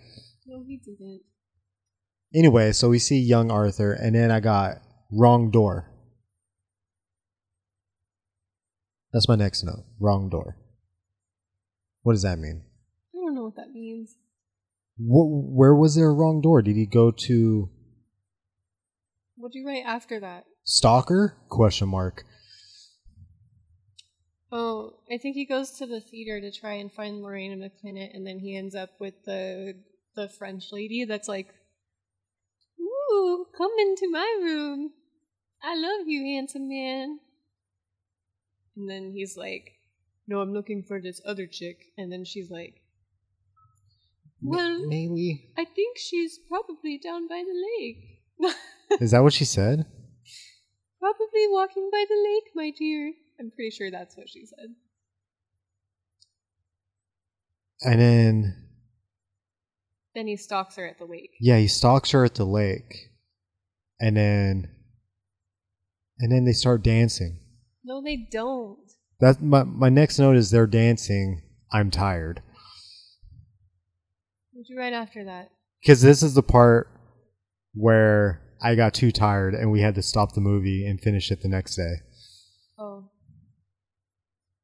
[0.45, 1.21] No, he didn't.
[2.34, 4.77] Anyway, so we see young Arthur, and then I got
[5.12, 5.91] wrong door.
[9.12, 9.84] That's my next note.
[9.99, 10.56] Wrong door.
[12.04, 12.63] What does that mean?
[13.13, 14.15] I don't know what that means.
[15.08, 16.62] Wh- where was there a wrong door?
[16.62, 17.70] Did he go to
[19.36, 20.46] What'd you write after that?
[20.64, 21.36] Stalker?
[21.50, 22.24] Question mark.
[24.52, 28.28] Oh, I think he goes to the theater to try and find Lorraine McClintock, and
[28.28, 29.76] then he ends up with the
[30.16, 31.48] the French lady that's like,
[32.80, 34.92] "Ooh, come into my room.
[35.64, 37.20] I love you, handsome man."
[38.76, 39.72] And then he's like,
[40.28, 42.81] "No, I'm looking for this other chick." And then she's like,
[44.41, 45.51] "Well, Maybe.
[45.58, 48.56] I think she's probably down by the lake."
[49.01, 49.86] Is that what she said?
[50.99, 53.13] Probably walking by the lake, my dear.
[53.39, 54.75] I'm pretty sure that's what she said.
[57.84, 58.56] And then,
[60.13, 61.32] Then he stalks her at the lake.
[61.39, 63.10] yeah, he stalks her at the lake.
[63.99, 64.69] And then,
[66.19, 67.39] and then they start dancing.
[67.84, 68.80] No, they don't.
[69.19, 71.41] That my my next note is they're dancing.
[71.71, 72.41] I'm tired
[74.67, 75.50] You write after that?
[75.82, 76.88] because this is the part
[77.74, 81.41] where I got too tired and we had to stop the movie and finish it
[81.41, 81.95] the next day.
[82.78, 83.06] Oh,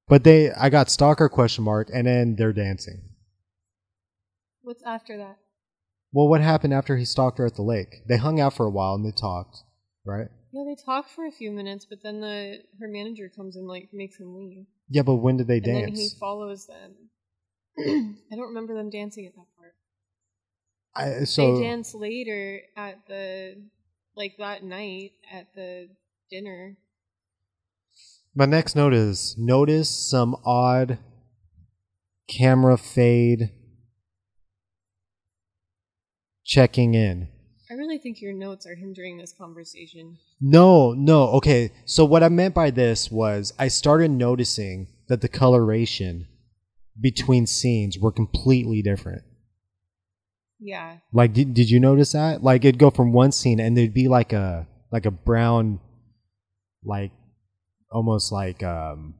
[0.07, 3.01] But they, I got stalker question mark, and then they're dancing.
[4.62, 5.38] what's after that?
[6.12, 8.07] Well, what happened after he stalked her at the lake?
[8.07, 9.57] They hung out for a while and they talked,
[10.05, 10.27] right?
[10.53, 13.89] Yeah, they talk for a few minutes, but then the her manager comes and like
[13.93, 15.88] makes him leave, Yeah, but when did they dance?
[15.88, 16.93] and then he follows them.
[18.31, 19.56] I don't remember them dancing at that part.
[20.97, 23.55] I, uh, so they dance later at the
[24.15, 25.89] like that night at the
[26.29, 26.77] dinner.
[28.36, 30.97] my next note is notice some odd
[32.27, 33.51] camera fade
[36.43, 37.29] checking in.
[37.69, 40.17] I really think your notes are hindering this conversation.
[40.39, 41.29] No, no.
[41.31, 41.73] Okay.
[41.86, 46.27] So what I meant by this was I started noticing that the coloration
[46.99, 49.23] between scenes were completely different.
[50.59, 52.43] Yeah, Like did, did you notice that?
[52.43, 55.79] Like it'd go from one scene and there'd be like a like a brown
[56.83, 57.11] like
[57.91, 59.15] almost like um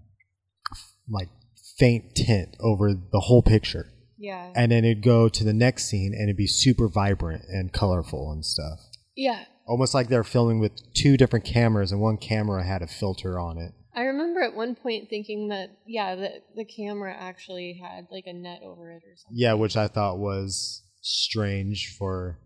[1.10, 1.30] like
[1.78, 3.86] faint tint over the whole picture.
[4.18, 7.72] yeah, And then it'd go to the next scene and it'd be super vibrant and
[7.72, 8.80] colorful and stuff.
[9.16, 9.46] yeah.
[9.68, 13.58] Almost like they're filming with two different cameras and one camera had a filter on
[13.58, 13.74] it.
[13.94, 18.34] I remember at one point thinking that yeah, the the camera actually had like a
[18.34, 19.36] net over it or something.
[19.38, 22.40] Yeah, which I thought was strange for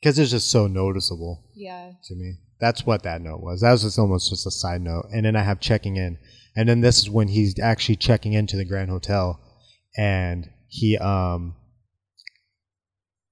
[0.00, 1.92] because it's just so noticeable Yeah.
[2.04, 2.36] to me.
[2.60, 3.60] That's what that note was.
[3.60, 5.06] That was just almost just a side note.
[5.12, 6.18] And then I have checking in,
[6.56, 9.40] and then this is when he's actually checking into the Grand Hotel,
[9.96, 11.56] and he um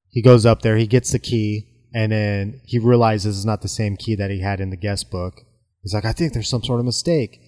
[0.08, 0.76] he goes up there.
[0.76, 4.40] He gets the key, and then he realizes it's not the same key that he
[4.40, 5.42] had in the guest book.
[5.82, 7.40] He's like, I think there's some sort of mistake.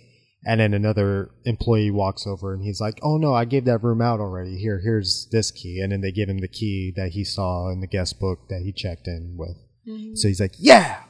[0.47, 4.01] And then another employee walks over and he's like, Oh no, I gave that room
[4.01, 4.57] out already.
[4.57, 5.81] Here, here's this key.
[5.83, 8.63] And then they give him the key that he saw in the guest book that
[8.65, 9.57] he checked in with.
[9.87, 10.17] Mhm.
[10.17, 11.03] So he's like, Yeah.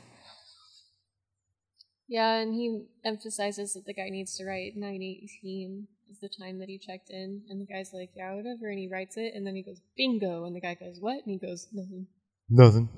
[2.09, 6.69] Yeah, and he emphasizes that the guy needs to write 918 is the time that
[6.69, 7.43] he checked in.
[7.49, 8.69] And the guy's like, yeah, whatever.
[8.69, 9.33] And he writes it.
[9.33, 10.45] And then he goes, bingo.
[10.45, 11.25] And the guy goes, what?
[11.25, 12.09] And he goes, nothing.
[12.49, 12.88] Nothing.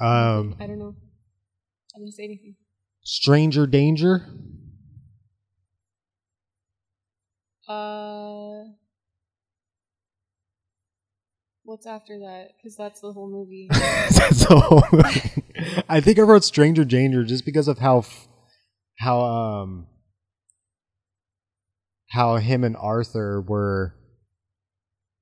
[0.00, 0.96] Um, I don't know.
[1.94, 2.56] I didn't say anything.
[3.04, 4.26] Stranger Danger.
[7.68, 8.64] Uh,
[11.64, 12.50] what's after that?
[12.56, 13.68] Because that's the whole movie.
[14.32, 14.82] so
[15.88, 18.28] I think I wrote Stranger Danger just because of how f-
[18.98, 19.86] how um
[22.10, 23.94] how him and Arthur were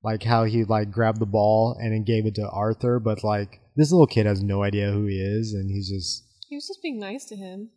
[0.03, 3.61] like how he like grabbed the ball and then gave it to Arthur, but like
[3.77, 6.83] this little kid has no idea who he is and he's just he was just
[6.83, 7.71] being nice to him.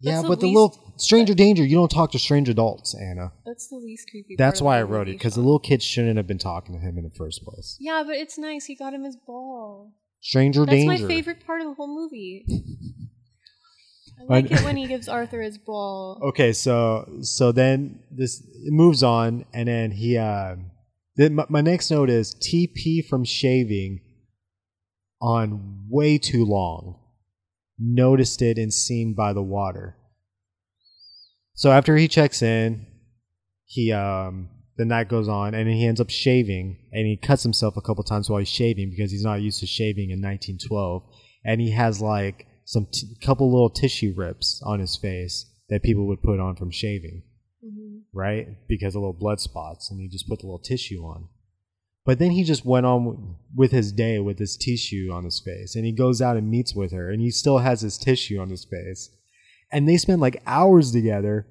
[0.00, 3.32] Yeah, but the least- little stranger danger, you don't talk to strange adults, Anna.
[3.44, 4.36] That's the least creepy.
[4.36, 6.98] That's why I wrote it because the little kid shouldn't have been talking to him
[6.98, 7.76] in the first place.
[7.80, 8.66] Yeah, but it's nice.
[8.66, 9.92] He got him his ball.
[10.20, 10.90] Stranger That's danger.
[10.90, 12.44] That's my favorite part of the whole movie.
[14.20, 16.20] I like it when he gives Arthur his ball.
[16.22, 20.16] Okay, so so then this it moves on, and then he.
[20.18, 20.56] Uh,
[21.16, 24.00] then my, my next note is TP from shaving
[25.20, 27.00] on way too long.
[27.78, 29.96] Noticed it and seen by the water.
[31.54, 32.86] So after he checks in,
[33.64, 37.76] he um the night goes on, and he ends up shaving, and he cuts himself
[37.76, 41.02] a couple times while he's shaving because he's not used to shaving in 1912,
[41.44, 46.06] and he has like some t- couple little tissue rips on his face that people
[46.06, 47.22] would put on from shaving,
[47.64, 48.02] Mhm.
[48.12, 48.46] right?
[48.68, 51.28] Because of little blood spots, and he just put the little tissue on.
[52.08, 55.76] But then he just went on with his day with this tissue on his face,
[55.76, 58.48] and he goes out and meets with her, and he still has his tissue on
[58.48, 59.10] his face,
[59.70, 61.46] and they spend like hours together,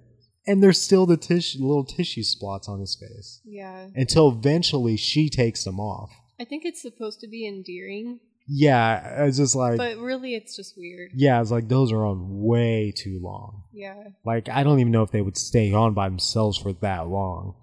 [0.47, 5.29] and there's still the tissue, little tissue spots on his face, Yeah, until eventually she
[5.29, 6.09] takes them off.
[6.39, 10.55] I think it's supposed to be endearing, Yeah, I was just like, but really, it's
[10.55, 11.11] just weird.
[11.13, 13.61] yeah, it's like, those are on way too long.
[13.71, 17.07] Yeah, Like, I don't even know if they would stay on by themselves for that
[17.07, 17.53] long.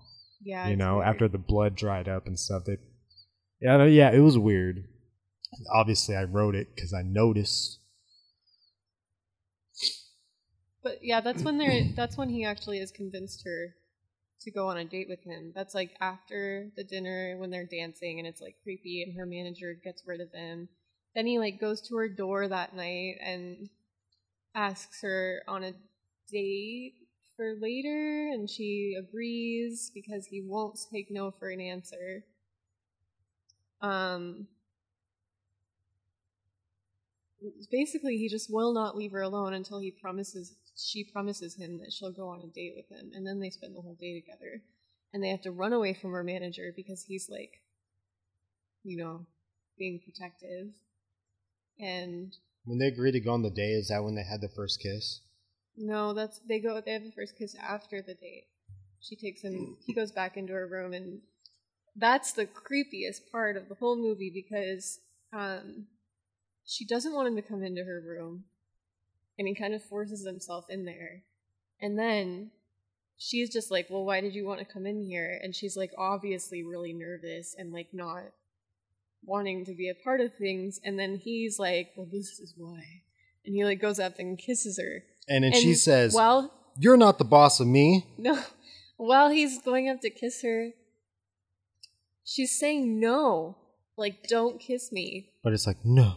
[0.45, 0.69] Yeah.
[0.69, 1.09] you know, weird.
[1.09, 2.65] after the blood dried up and stuff.
[2.67, 2.79] They,
[3.61, 4.85] yeah, yeah, it was weird.
[5.73, 7.81] Obviously, I wrote it because I noticed.
[10.83, 11.83] But yeah, that's when they're.
[11.97, 13.75] That's when he actually has convinced her
[14.43, 15.53] to go on a date with him.
[15.55, 19.75] That's like after the dinner when they're dancing and it's like creepy, and her manager
[19.83, 20.69] gets rid of him.
[21.15, 23.71] Then he like goes to her door that night and
[24.55, 25.73] asks her on a
[26.31, 26.95] date
[27.37, 32.25] for later, and she agrees because he won't take no for an answer.
[33.81, 34.47] Um,
[37.71, 41.93] basically he just will not leave her alone until he promises she promises him that
[41.93, 44.63] she'll go on a date with him and then they spend the whole day together
[45.13, 47.61] and they have to run away from her manager because he's like
[48.83, 49.27] you know
[49.79, 50.69] being protective
[51.79, 54.49] and When they agreed to go on the date, is that when they had the
[54.49, 55.21] first kiss?
[55.77, 58.47] No that's they go they have the first kiss after the date.
[59.01, 61.21] She takes him he goes back into her room and
[61.97, 65.01] that's the creepiest part of the whole movie because
[65.33, 65.87] um
[66.67, 68.45] she doesn't want him to come into her room
[69.39, 71.23] and he kind of forces himself in there.
[71.81, 72.51] And then
[73.17, 75.39] she's just like well why did you want to come in here?
[75.43, 78.25] And she's like obviously really nervous and like not
[79.25, 80.81] wanting to be a part of things.
[80.85, 83.03] And then he's like well this is why.
[83.45, 87.19] And he like goes up and kisses her And then she says, while You're not
[87.19, 88.07] the boss of me.
[88.19, 88.39] no
[88.97, 90.71] while he's going up to kiss her
[92.25, 93.57] she's saying no
[93.97, 96.15] like don't kiss me But it's like, No,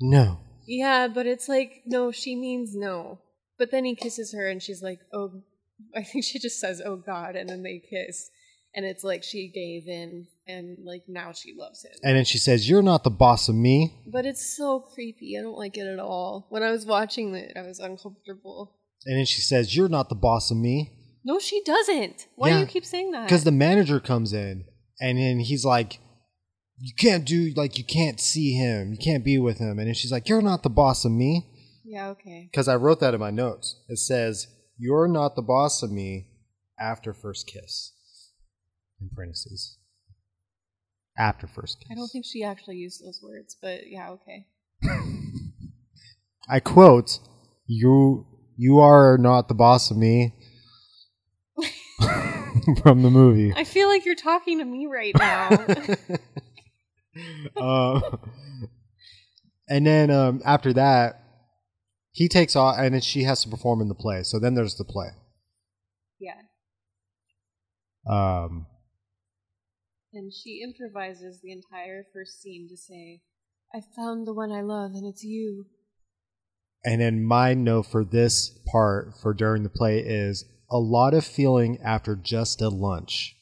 [0.00, 0.38] no.
[0.66, 3.20] yeah but it's like no she means no
[3.58, 5.42] but then he kisses her and she's like oh
[5.94, 8.30] i think she just says oh god and then they kiss
[8.74, 12.38] and it's like she gave in and like now she loves him And then she
[12.38, 13.94] says, You're not the boss of me.
[14.06, 17.52] but it's so creepy i don't like it at all when i was watching it
[17.56, 18.76] i was uncomfortable
[19.06, 20.92] And then she says, You're not the boss of me.
[21.24, 24.64] no she doesn't why do you keep saying that Because the manager comes in
[25.00, 25.98] and then he's like,
[26.78, 28.92] You can't do, like, you can't see him.
[28.92, 29.78] You can't be with him.
[29.78, 31.32] And then she's like, You're not the boss of me.
[31.84, 33.66] yeah okay Because I wrote that in my notes.
[33.88, 34.46] It says,
[34.78, 36.28] You're not the boss of me
[36.78, 37.92] after first kiss.
[39.00, 39.78] In parentheses.
[41.18, 41.88] After first kiss.
[41.90, 44.46] i don't think she actually used those words but yeah okay
[46.48, 47.18] I quote,
[47.66, 50.34] You you are not the boss of me
[52.82, 53.52] from the movie.
[53.56, 55.48] i feel like you're talking to me right now
[57.56, 58.00] uh,
[59.68, 61.22] And then um, after that,
[62.12, 64.22] he takes off, and then she has to perform in the play.
[64.22, 65.08] So then there's the play.
[66.20, 66.40] Yeah.
[68.08, 68.66] Um,
[70.16, 73.20] And she improvises the entire first scene to say,
[73.74, 75.66] I found the one I love, and it's you.
[76.84, 81.24] and then my note for this part for during the play is a lot of
[81.24, 83.36] feeling after just a lunch.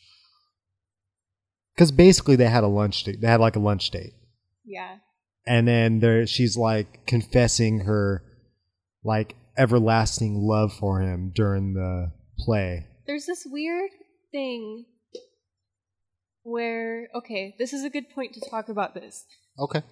[1.74, 3.20] Because basically they had a lunch date.
[3.20, 4.12] They had like a lunch date.
[4.64, 4.96] Yeah.
[5.46, 8.22] and then there she's like confessing her
[9.04, 12.86] like everlasting love for him during the play.
[13.06, 13.90] There's this weird
[14.32, 14.86] thing
[16.44, 19.24] where, okay, this is a good point to talk about this.
[19.58, 19.82] Okay.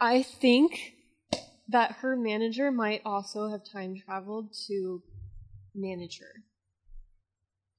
[0.00, 0.94] I think
[1.68, 5.02] that her manager might also have time traveled to
[5.74, 6.42] manage her.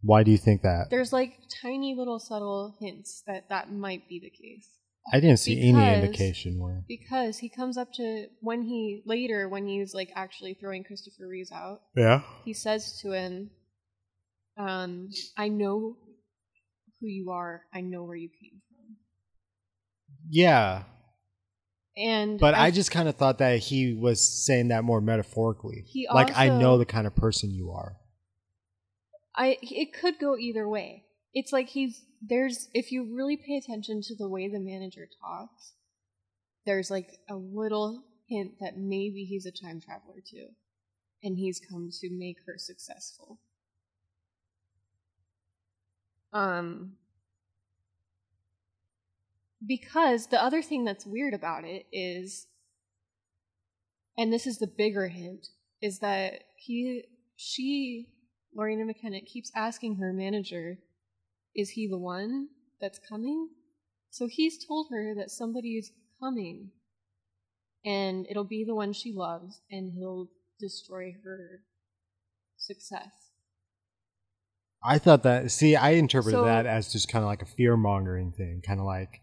[0.02, 0.88] Why do you think that?
[0.90, 4.70] There's like tiny little subtle hints that that might be the case.
[5.12, 6.84] I didn't see any indication where.
[6.88, 11.52] Because he comes up to when he later when he's like actually throwing Christopher Reeves
[11.52, 12.22] out, Yeah.
[12.46, 13.50] he says to him,
[14.58, 15.98] um, I know
[17.00, 17.64] who you are.
[17.74, 18.96] I know where you came from.
[20.30, 20.84] Yeah,
[21.98, 25.84] And but I, just kind of thought that he was saying that more metaphorically.
[25.88, 27.98] He like I know the kind of person you are.
[29.36, 31.06] I it could go either way.
[31.34, 35.74] It's like he's there's if you really pay attention to the way the manager talks,
[36.66, 40.48] there's like a little hint that maybe he's a time traveler too.
[41.22, 43.40] And he's come to make her successful.
[46.34, 46.94] Um
[49.66, 52.48] because the other thing that's weird about it is
[54.18, 55.48] and this is the bigger hint
[55.82, 57.04] is that he
[57.36, 58.08] she
[58.54, 60.80] Lorena McKenna keeps asking her manager,
[61.56, 62.50] is he the one
[62.82, 63.50] that's coming?
[64.10, 66.72] So he's told her that somebody is coming
[67.86, 71.62] and it'll be the one she loves and he'll destroy her
[72.58, 73.29] success.
[74.84, 75.52] I thought that.
[75.52, 78.80] See, I interpreted So- that as just kind of like a fear mongering thing, kind
[78.80, 79.22] of like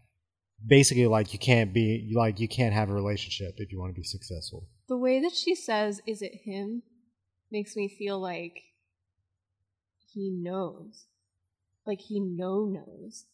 [0.65, 3.99] basically like you can't be like you can't have a relationship if you want to
[3.99, 4.67] be successful.
[4.87, 6.83] The way that she says, is it him,
[7.51, 8.53] makes me feel like
[10.13, 11.05] he knows.
[11.85, 13.25] Like he know knows.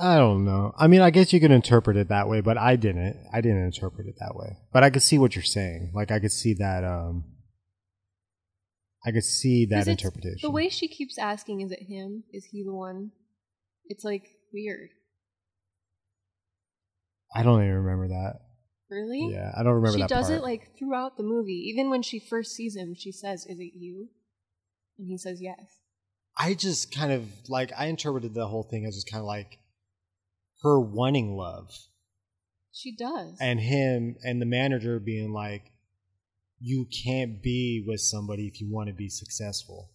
[0.00, 0.72] I don't know.
[0.78, 3.24] I mean, I guess you could interpret it that way, but I didn't.
[3.32, 4.56] I didn't interpret it that way.
[4.72, 5.92] But I could see what you're saying.
[5.94, 6.84] Like I could see that.
[6.84, 7.24] um
[9.04, 10.38] I could see that interpretation.
[10.42, 12.24] The way she keeps asking, is it him?
[12.32, 13.12] Is he the one?
[13.86, 14.90] It's like weird.
[17.34, 18.40] I don't even remember that.
[18.90, 19.30] Really?
[19.32, 20.40] Yeah, I don't remember she that does part.
[20.40, 21.64] it like throughout the movie.
[21.72, 24.08] Even when she first sees him, she says, "Is it you?"
[24.98, 25.78] And he says, "Yes."
[26.36, 29.58] I just kind of like I interpreted the whole thing as just kind of like
[30.62, 31.70] her wanting love
[32.72, 33.36] She does.
[33.40, 35.69] and him and the manager being like,
[36.60, 39.90] "You can't be with somebody if you want to be successful."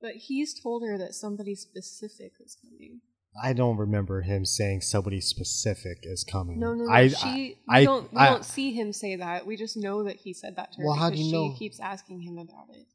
[0.00, 3.00] but he's told her that somebody specific is coming.
[3.42, 6.58] I don't remember him saying somebody specific is coming.
[6.58, 6.90] No, no, no.
[6.92, 7.58] I, she.
[7.68, 8.12] I, we don't.
[8.12, 9.46] We I- don't see him say that.
[9.46, 11.48] We just know that he said that to her Well, how because do you she
[11.48, 11.54] know?
[11.56, 12.86] keeps asking him about it.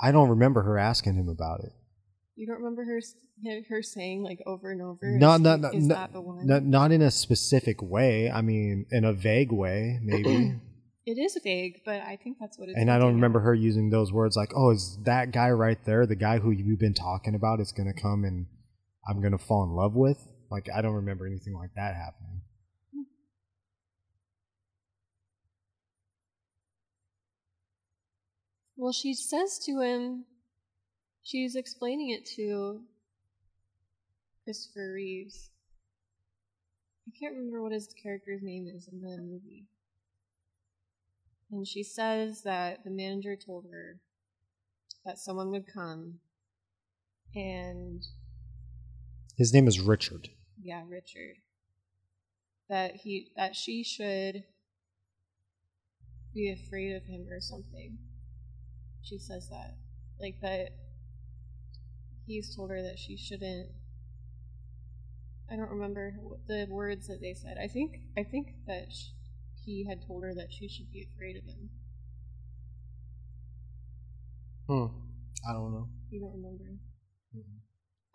[0.00, 1.72] I don't remember her asking him about it.
[2.36, 3.00] You don't remember her
[3.68, 4.98] her saying like over and over?
[5.18, 6.46] Not, is, not, not, is not, that the one?
[6.46, 8.30] not, not in a specific way.
[8.30, 10.54] I mean, in a vague way, maybe.
[11.06, 12.78] it is vague, but I think that's what it's.
[12.78, 16.06] and I don't remember her using those words like, "Oh, is that guy right there
[16.06, 18.46] the guy who you've been talking about is going to come and
[19.08, 20.18] I'm going to fall in love with?"
[20.50, 22.42] Like, I don't remember anything like that happening.
[28.76, 30.24] Well, she says to him,
[31.22, 32.82] she's explaining it to
[34.44, 35.50] Christopher Reeves.
[37.08, 39.66] I can't remember what his character's name is in the movie.
[41.50, 44.00] And she says that the manager told her
[45.04, 46.18] that someone would come
[47.34, 48.02] and
[49.36, 50.28] His name is Richard.
[50.60, 51.36] yeah, Richard.
[52.68, 54.42] That he that she should
[56.34, 57.98] be afraid of him or something.
[59.02, 59.76] She says that.
[60.20, 60.70] Like that
[62.26, 63.68] he's told her that she shouldn't
[65.48, 66.16] I don't remember
[66.48, 67.56] the words that they said.
[67.62, 69.10] I think I think that sh-
[69.66, 71.68] he had told her that she should be afraid of him.
[74.68, 74.86] Hmm.
[75.48, 75.88] I don't know.
[76.10, 76.64] You don't remember?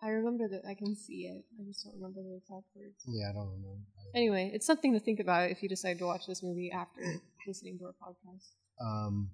[0.02, 1.44] I remember that I can see it.
[1.60, 3.04] I just don't remember the exact words.
[3.06, 3.84] Yeah, I don't remember.
[4.14, 7.00] Anyway, it's something to think about if you decide to watch this movie after
[7.46, 8.48] listening to our podcast.
[8.80, 9.30] Um,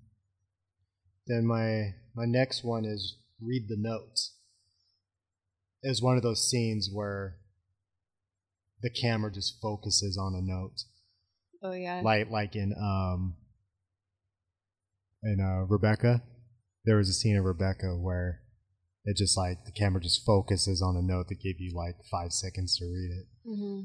[1.27, 4.35] then my my next one is read the notes.
[5.83, 7.37] It's one of those scenes where
[8.83, 10.85] the camera just focuses on a note.
[11.63, 12.01] Oh yeah.
[12.05, 13.37] like like in um
[15.23, 16.23] in uh Rebecca,
[16.85, 18.43] there was a scene of Rebecca where
[19.05, 22.33] it just like the camera just focuses on a note that gave you like five
[22.33, 23.27] seconds to read it.
[23.45, 23.81] hmm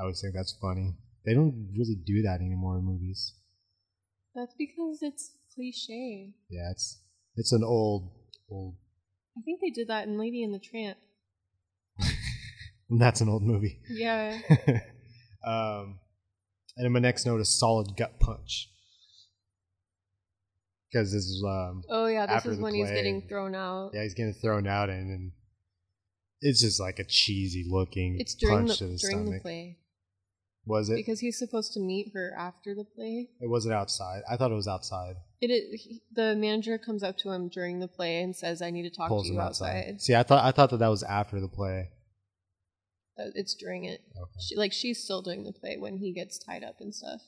[0.00, 0.94] I would think that's funny.
[1.26, 3.34] They don't really do that anymore in movies.
[4.34, 6.34] That's because it's cliche.
[6.48, 7.02] Yeah, it's
[7.36, 8.12] it's an old
[8.50, 8.76] old.
[9.36, 10.98] I think they did that in Lady and the Tramp.
[12.90, 13.80] That's an old movie.
[13.88, 14.38] Yeah.
[15.46, 15.98] um,
[16.78, 18.70] and then my next note is solid gut punch.
[20.90, 23.90] Because this is um Oh yeah, this is when he's getting thrown out.
[23.92, 25.32] yeah he's getting thrown out and, and
[26.40, 29.34] it's just like a cheesy looking It's during punch the to the during stomach.
[29.34, 29.78] the play
[30.64, 30.96] Was it?
[30.96, 33.28] because he's supposed to meet her after the play.
[33.40, 34.22] it wasn't outside.
[34.30, 35.16] I thought it was outside.
[35.40, 38.70] It is, he- the manager comes up to him during the play and says, "I
[38.70, 39.76] need to talk Pulls to you outside.
[39.76, 41.90] outside." See, I thought I thought that that was after the play.
[43.34, 44.00] It's during it.
[44.16, 44.40] Okay.
[44.40, 47.20] She, like she's still doing the play when he gets tied up and stuff.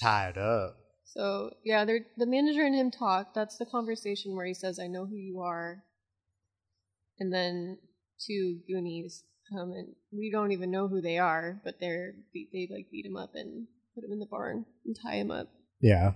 [0.00, 0.76] Tied up.
[1.04, 3.34] So yeah, they're, the manager and him talk.
[3.34, 5.82] That's the conversation where he says, "I know who you are,"
[7.18, 7.78] and then
[8.26, 12.68] two Goonies come and we don't even know who they are, but they're they, they
[12.70, 15.48] like beat him up and put him in the barn and tie him up
[15.80, 16.12] Yeah.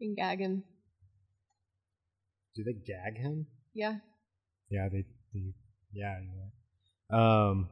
[0.00, 0.64] and gag him.
[2.56, 3.46] Do they gag him?
[3.72, 3.98] Yeah,
[4.68, 5.54] Yeah, they, they
[5.92, 6.52] yeah, right.
[7.12, 7.68] Um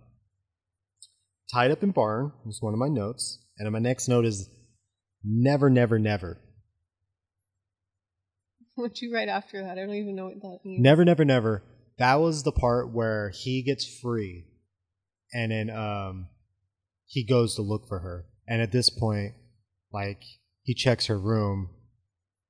[1.53, 3.39] tied up in barn is one of my notes.
[3.59, 4.49] And my next note is
[5.25, 6.39] never, never, never.
[8.77, 9.73] what you write after that?
[9.73, 10.83] I don't even know what that means.
[10.83, 11.63] Never, never, never.
[11.99, 14.45] That was the part where he gets free
[15.33, 16.29] and then um
[17.07, 18.27] he goes to look for her.
[18.47, 19.33] And at this point,
[19.93, 20.23] like
[20.63, 21.71] he checks her room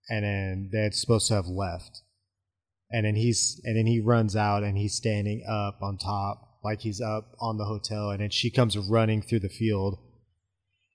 [0.08, 2.02] and then they're supposed to have left.
[2.90, 6.80] And then he's and then he runs out and he's standing up on top, like
[6.80, 9.98] he's up on the hotel, and then she comes running through the field.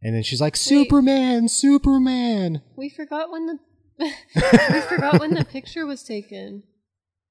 [0.01, 2.61] And then she's like, Superman, Superman.
[2.75, 3.59] We forgot when the
[3.99, 6.63] we forgot when the picture was taken.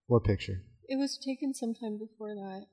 [0.07, 0.63] What picture?
[0.89, 2.67] It was taken sometime before that.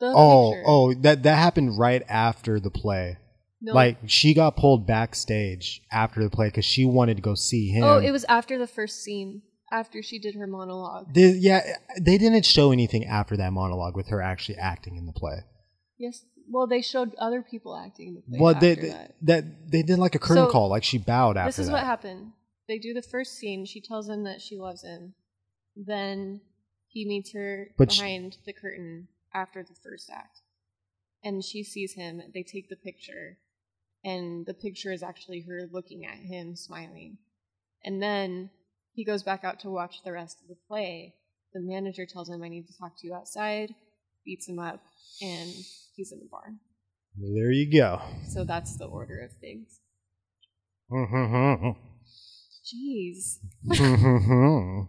[0.00, 0.64] The Oh, picture.
[0.66, 3.18] oh, that that happened right after the play.
[3.60, 3.74] No.
[3.74, 7.74] Like she got pulled backstage after the play because she wanted to go see oh,
[7.76, 7.84] him.
[7.84, 9.42] Oh, it was after the first scene,
[9.72, 11.12] after she did her monologue.
[11.14, 15.12] They, yeah, they didn't show anything after that monologue with her actually acting in the
[15.12, 15.38] play.
[15.98, 16.24] Yes.
[16.48, 18.38] Well, they showed other people acting in the play.
[18.40, 19.14] well, they, they that.
[19.22, 21.72] that they did like a curtain So, call, like she bowed after This is that.
[21.72, 22.32] what happened.
[22.68, 23.64] They do the first scene.
[23.64, 25.14] She tells him that she loves him.
[25.74, 26.42] Then
[26.88, 30.40] he meets her But behind the curtain after the first act.
[31.24, 32.20] And she sees him.
[32.34, 33.38] They take the picture.
[34.04, 37.18] And the picture is actually her looking at him, smiling.
[37.84, 38.50] And then
[38.94, 41.14] he goes back out to watch the rest of the play.
[41.54, 43.74] The manager tells him, I need to talk to you outside,
[44.24, 44.80] beats him up,
[45.20, 45.50] and
[45.96, 46.58] he's in the barn.
[47.18, 48.00] Well, there you go.
[48.28, 49.80] So that's the order of things.
[50.90, 51.76] Mhm.
[52.64, 53.38] Jeez.
[53.66, 54.88] Mhm.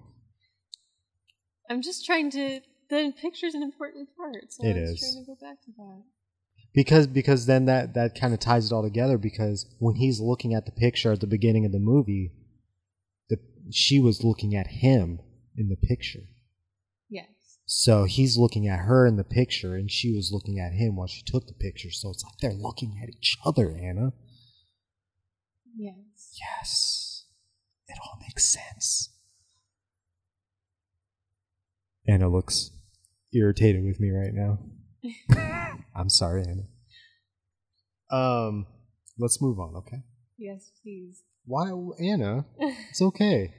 [1.69, 2.61] I'm just trying to.
[2.89, 4.99] The picture's an important part, so It I was is.
[4.99, 6.03] trying to go back to that.
[6.73, 10.53] because because then that that kind of ties it all together because when he's looking
[10.53, 12.31] at the picture at the beginning of the movie
[13.71, 15.19] she was looking at him
[15.57, 16.27] in the picture.
[17.09, 17.59] Yes.
[17.65, 21.07] so he's looking at her in the picture and she was looking at him while
[21.07, 21.91] she took the picture.
[21.91, 24.13] So it's like they're looking at each other anna.
[25.75, 26.37] Yes.
[26.39, 27.25] yes.
[27.87, 29.09] It all makes sense.
[32.07, 32.71] Anna looks
[33.33, 34.59] irritated with me right now.
[35.95, 36.63] I'm sorry anna.
[38.09, 38.67] Um
[39.19, 40.03] let's move on okay
[40.37, 41.23] Yes, please.
[41.45, 42.45] Why, Anna?
[42.89, 43.53] It's okay.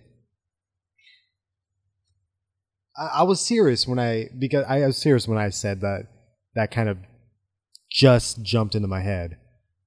[2.96, 6.06] I, I was serious when I because I was serious when I said that
[6.54, 6.98] that kind of
[7.90, 9.38] just jumped into my head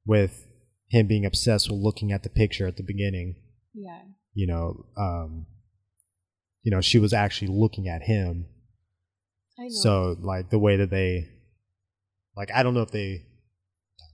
[0.06, 0.46] with
[0.90, 3.36] him being obsessed with looking at the picture at the beginning.
[3.74, 4.02] yeah.
[4.34, 5.48] You know, um,
[6.62, 8.46] you know, she was actually looking at him.
[9.60, 9.70] I know.
[9.70, 11.28] So like the way that they,
[12.36, 13.26] like I don't know if they,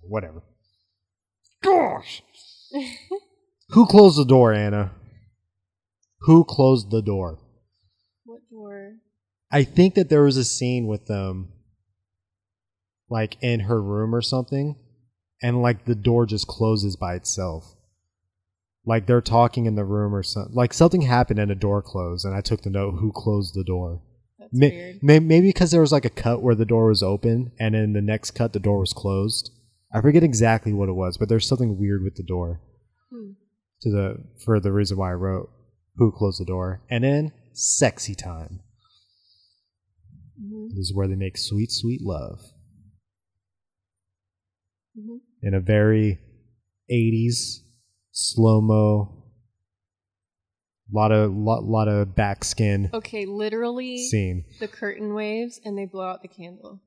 [0.02, 0.42] whatever.
[1.62, 2.22] Gosh.
[3.70, 4.92] Who closed the door, Anna?
[6.22, 7.40] Who closed the door?
[8.26, 8.94] what door?
[9.52, 11.50] I think that there was a scene with them,
[13.10, 14.76] like in her room or something,
[15.42, 17.76] and like the door just closes by itself.
[18.86, 20.56] Like they're talking in the room or something.
[20.56, 23.64] Like something happened and a door closed, and I took the note who closed the
[23.64, 24.02] door.
[24.40, 25.04] That's May- weird.
[25.04, 27.94] may- maybe because there was like a cut where the door was open, and in
[27.94, 29.52] the next cut the door was closed.
[29.94, 32.62] I forget exactly what it was, but there's something weird with the door.
[33.12, 33.32] Hmm.
[33.82, 35.50] To the for the reason why I wrote
[35.98, 38.62] who closed the door, and then sexy time.
[40.42, 40.70] Mhm.
[40.70, 42.40] This is where they make sweet, sweet love.
[44.98, 45.22] Mhm.
[45.42, 46.20] in a very
[46.90, 47.64] 80s
[48.12, 49.24] slow mo,
[50.92, 54.46] lot of lot, lot of back skin Okay, literally scene.
[54.60, 56.80] the curtain waves and they blow out the candle.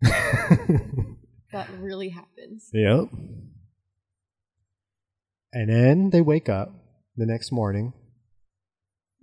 [1.52, 2.70] That really happens.
[2.72, 3.08] Yep.
[5.52, 6.70] And then they wake up
[7.16, 7.92] the next morning.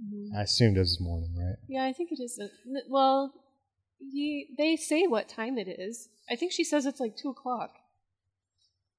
[0.02, 0.36] Mhm.
[0.38, 1.58] I assumed it was morning, right?
[1.68, 2.40] Yeah, I think it is.
[2.88, 3.34] Well,
[4.00, 6.08] he they say what time it is.
[6.30, 7.72] I think she says it's like two o'clock.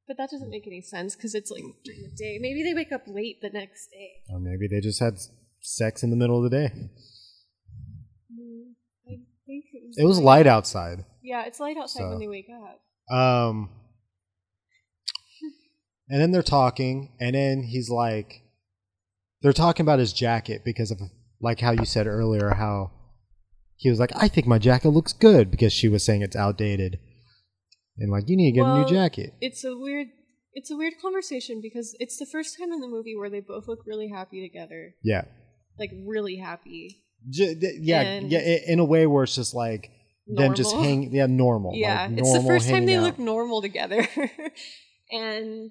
[0.08, 2.38] But that doesn't make any sense because it's like during the day.
[2.40, 4.10] Maybe they wake up late the next day.
[4.28, 5.18] Or maybe they just had
[5.60, 6.72] sex in the middle of the day.
[8.32, 8.74] Mm,
[9.06, 9.98] I think it was.
[9.98, 11.04] It was light outside.
[11.22, 12.82] Yeah, it's light outside So- when they wake up.
[13.10, 13.70] Um,
[16.08, 18.42] and then they're talking, and then he's like,
[19.42, 20.98] they're talking about his jacket because of,
[21.40, 22.90] like how you said earlier, how
[23.76, 26.98] he was like, I think my jacket looks good because she was saying it's outdated.
[27.98, 29.34] And like, you need to get a new jacket.
[29.40, 30.08] It's a weird.
[30.52, 33.68] It's a weird conversation because it's the first time in the movie where they both
[33.68, 35.22] look really happy together, Yeah.
[35.78, 37.04] like really happy.
[37.30, 39.90] J- yeah, And- yeah, in a way where it's just like
[40.34, 40.88] them just Normal.
[40.88, 41.72] hang, yeah, normal.
[41.74, 44.06] Yeah, like it's the first time they hanging look normal together,
[45.10, 45.70] and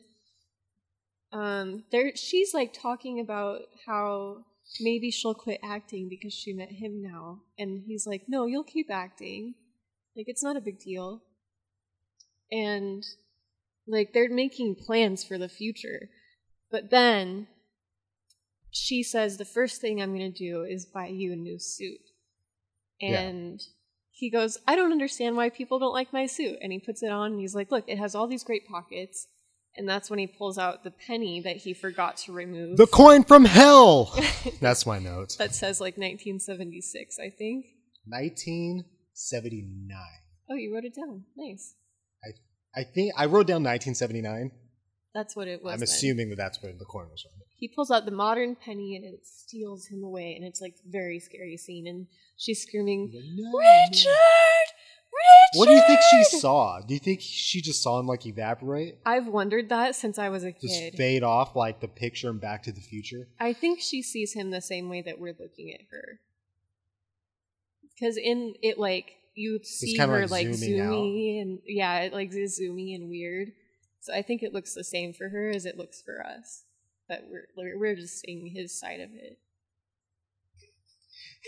[1.32, 4.44] um, there she's like talking about how
[4.82, 8.92] maybe she'll quit acting because she met him now, and he's like, "No, you'll keep
[8.92, 9.56] acting.
[10.16, 11.22] Like it's not a big deal."
[12.52, 13.04] And
[13.88, 16.10] like they're making plans for the future,
[16.72, 17.48] but then
[18.72, 22.02] she says the first thing I'm going to do is buy you a new suit,
[23.14, 23.70] Yeah.
[24.20, 26.58] He goes, I don't understand why people don't like my suit.
[26.62, 29.28] And he puts it on and he's like, Look, it has all these great pockets.
[29.78, 32.76] And that's when he pulls out the penny that he forgot to remove.
[32.78, 34.14] The coin from hell.
[34.60, 35.38] That's my note.
[35.38, 37.66] that says like 1976, I think.
[38.08, 39.98] 1979.
[40.50, 41.24] Oh, you wrote it down.
[41.38, 41.76] Nice.
[42.76, 44.52] I think I wrote down 1979.
[45.14, 45.74] That's what it was.
[45.74, 45.84] I'm then.
[45.84, 47.32] assuming that that's where the coin was from.
[47.60, 50.34] He pulls out the modern penny and it steals him away.
[50.36, 51.88] And it's like a very scary scene.
[51.88, 52.08] And
[52.38, 54.08] she's screaming, Richard!
[54.08, 54.16] Richard!
[55.56, 56.80] What do you think she saw?
[56.80, 59.00] Do you think she just saw him like evaporate?
[59.06, 60.92] I've wondered that since I was a kid.
[60.92, 63.28] Just fade off like the picture in Back to the Future?
[63.40, 66.20] I think she sees him the same way that we're looking at her.
[67.94, 70.94] Because in it, like you see her like like zooming out.
[70.94, 73.52] zoomy and yeah, it like is zoomy and weird.
[74.02, 76.64] So I think it looks the same for her as it looks for us.
[77.10, 77.48] That we're
[77.78, 79.40] we're- just seeing his side of it.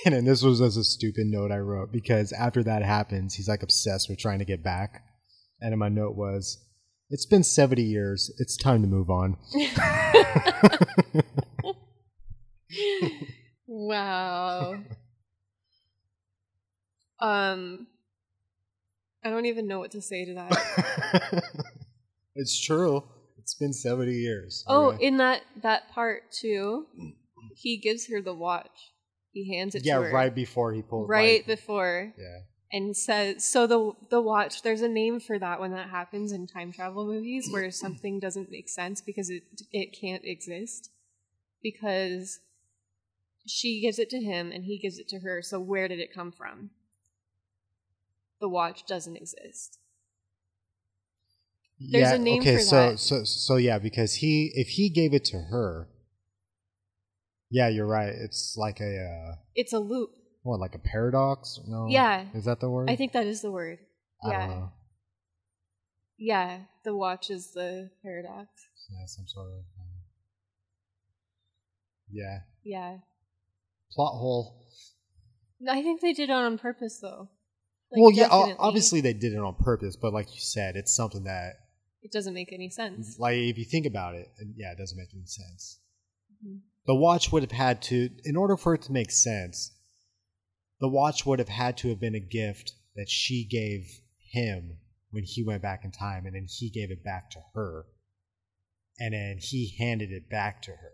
[0.06, 3.48] And then this was just a stupid note I wrote because after that happens, he's
[3.48, 5.04] like obsessed with trying to get back.
[5.60, 6.58] And my note was,
[7.10, 8.32] "It's been 70 years.
[8.40, 9.38] It's time to move on."
[13.68, 14.80] wow.
[17.20, 17.88] um,
[19.24, 21.44] I don't even know what to say to that.
[22.36, 23.04] it's true.
[23.62, 24.64] Been 70 years.
[24.68, 25.06] Oh, Okay.
[25.06, 26.88] in that that part too,
[27.56, 28.92] he gives her the watch.
[29.34, 31.08] He hands it yeah, to her right before he pulled.
[31.08, 32.40] right before, yeah.
[32.72, 34.64] and says, "So the the watch.
[34.64, 38.50] There's a name for that when that happens in time travel movies, where something doesn't
[38.50, 40.90] make sense because it it can't exist,
[41.62, 42.40] because
[43.46, 45.44] she gives it to him and he gives it to her.
[45.44, 46.72] So where did it come from?
[48.40, 49.78] The watch doesn't exist.
[51.90, 53.00] There's yeah, a name okay, for so that.
[53.00, 55.88] so so yeah, because he if he gave it to her,
[57.50, 58.10] yeah, you're right.
[58.10, 60.12] It's like a uh, It's a loop.
[60.44, 61.60] what, like a paradox?
[61.68, 62.26] No, Yeah.
[62.34, 62.90] is that the word?
[62.90, 63.80] I think that is the word.
[64.24, 64.40] I Yeah.
[64.48, 64.72] don't know.
[66.18, 68.50] Yeah, the watch is the paradox.
[68.92, 69.60] Yeah, some sort of.
[69.80, 69.88] Um,
[72.12, 72.98] yeah, Yeah.
[73.92, 74.68] plot hole.
[75.68, 77.30] I think they did it on purpose, though.
[77.92, 78.56] Like, well, yeah, definitely.
[78.60, 81.54] obviously they did it on purpose, but like you said, it's something that,
[82.02, 83.20] It doesn't make any sense.
[83.20, 85.80] like, if you think about it, yeah, it doesn't make any sense.
[86.44, 86.62] Mhm.
[86.86, 89.72] The watch would have had to, in order for it to make sense,
[90.80, 94.80] the watch would have had to have been a gift that she gave him
[95.12, 97.86] when he went back in time, and then he gave it back to her,
[99.00, 100.94] and then he handed it back to her.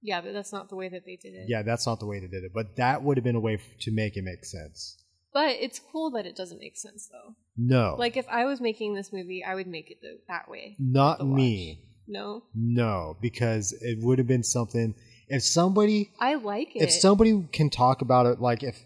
[0.00, 1.48] Yeah, but that's not the way that they did it.
[1.48, 3.58] Yeah, that's not the way they did it, but that would have been a way
[3.80, 5.01] to make it make sense.
[5.32, 7.34] But it's cool that it doesn't make sense, though.
[7.56, 10.76] No, Like, if I was making this movie, I would make it th- that way.
[10.78, 11.80] not me.
[12.06, 12.42] No?
[12.54, 14.94] No, because it would have been something.
[15.28, 16.82] If somebody, I like it.
[16.82, 18.84] if somebody can talk about it, like if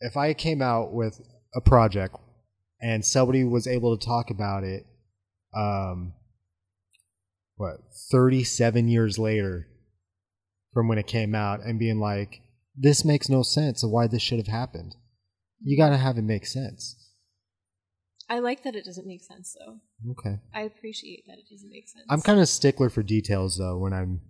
[0.00, 1.20] if I came out with
[1.54, 2.16] a project
[2.80, 4.86] and somebody was able to talk about it,
[5.54, 6.14] um,
[7.56, 9.66] what thirty seven years later
[10.72, 12.40] from when it came out, and being like,
[12.76, 14.94] this makes no sense of why this should have happened.
[15.62, 17.02] You got to have it make sense.
[18.28, 19.78] I like that it doesn't make sense though.
[20.12, 20.38] Okay.
[20.54, 22.04] I appreciate that it doesn't make sense.
[22.10, 24.20] I'm kind of stickler for details though when I'm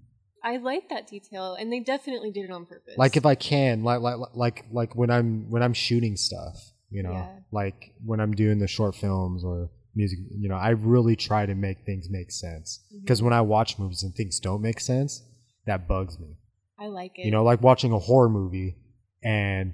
[0.45, 2.95] I like that detail, and they definitely did it on purpose.
[2.97, 6.57] like if I can like like like like when I'm when I'm shooting stuff,
[6.91, 7.39] you know, Yeah.
[7.51, 11.55] like when I'm doing the short films or music, you know, I really try to
[11.55, 12.85] make things make sense.
[12.93, 13.01] Mm-hmm.
[13.05, 15.23] Because when I watch movies and things don't make sense,
[15.67, 16.37] that bugs me.
[16.79, 17.25] I like it.
[17.25, 18.77] You know, like watching a horror movie
[19.25, 19.73] and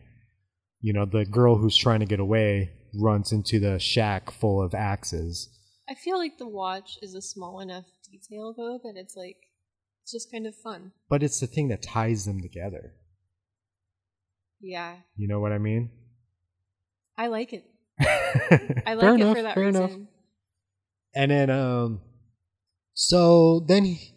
[0.83, 4.75] you know the girl who's trying to get away runs into the shack full of
[4.75, 5.49] axes.
[5.89, 9.37] I feel like the watch is a small enough detail though that it's like
[10.03, 10.93] it's just kind of fun.
[11.09, 12.93] But it's the thing that ties them together.
[14.61, 15.91] Yeah, You know what I mean?
[17.19, 17.65] I like it.
[18.01, 20.09] I I like it for that reason.
[21.15, 22.01] And then, um,
[22.95, 24.15] so then he-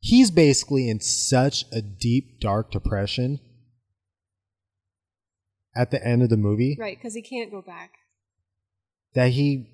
[0.00, 3.40] he's basically in such a deep, dark depression
[5.76, 7.92] at the end of the movie Right, because he can't go back.
[9.14, 9.68] that he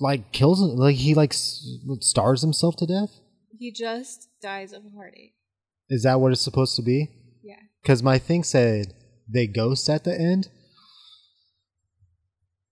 [0.00, 3.10] like kills, like he like stars himself to death.
[3.58, 5.34] He just dies of a heartache.
[5.88, 7.08] Is that what it's supposed to be?
[7.42, 7.56] Yeah.
[7.82, 8.94] Because my thing said
[9.28, 10.48] they ghost at the end.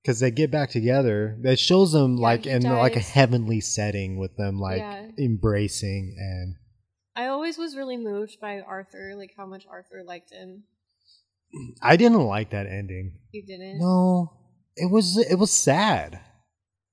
[0.02, 1.36] Because they get back together.
[1.42, 5.11] It shows them Yeah, like in like a heavenly setting with them like Yeah.
[5.18, 6.54] embracing and
[7.16, 10.64] I always was really moved by Arthur, like how much Arthur liked him.
[11.82, 13.18] I didn't like that ending.
[13.32, 13.78] You didn't.
[13.78, 14.32] No,
[14.76, 16.20] it was it was sad.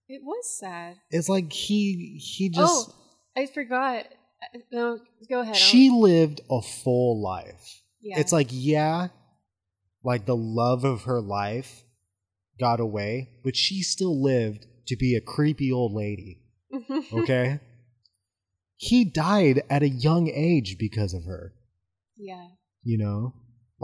[0.07, 0.97] It was sad.
[1.09, 2.95] It's like he he just oh,
[3.35, 4.05] I forgot.
[4.53, 4.99] Uh, No,
[5.29, 5.55] go ahead.
[5.55, 7.81] she I'll- lived a full life.
[8.01, 8.19] Yeah.
[8.19, 9.07] It's like yeah,
[10.03, 11.83] like the love of her life
[12.59, 16.39] got away, but she still lived to be a creepy old lady.
[17.13, 17.59] Okay?
[18.75, 21.53] he died at a young age because of her,
[22.17, 22.47] yeah.
[22.83, 23.33] you know?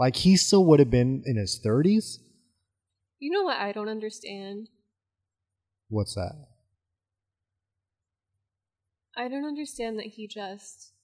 [0.00, 2.20] Like he still would have been in his 30s.
[3.18, 4.70] You know what I don't understand?
[5.90, 6.48] What's that?
[9.14, 10.94] I don't understand that he just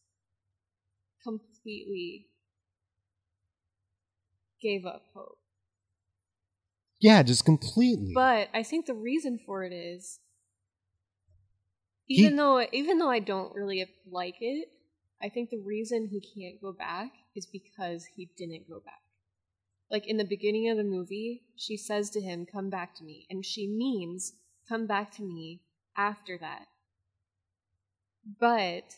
[1.23, 2.29] completely
[4.63, 5.41] gave up hope.
[6.99, 8.13] Yeah, just completely.
[8.15, 10.21] But I think the reason for it is
[12.07, 14.71] He- even though even though I don't really like it,
[15.21, 19.03] I think the reason he can't go back is because he didn't go back.
[19.91, 23.27] Like in the beginning of the movie, she says to him, "Come back to me."
[23.31, 24.33] And she means
[24.69, 25.63] come back to me
[25.97, 26.67] after that.
[28.41, 28.97] But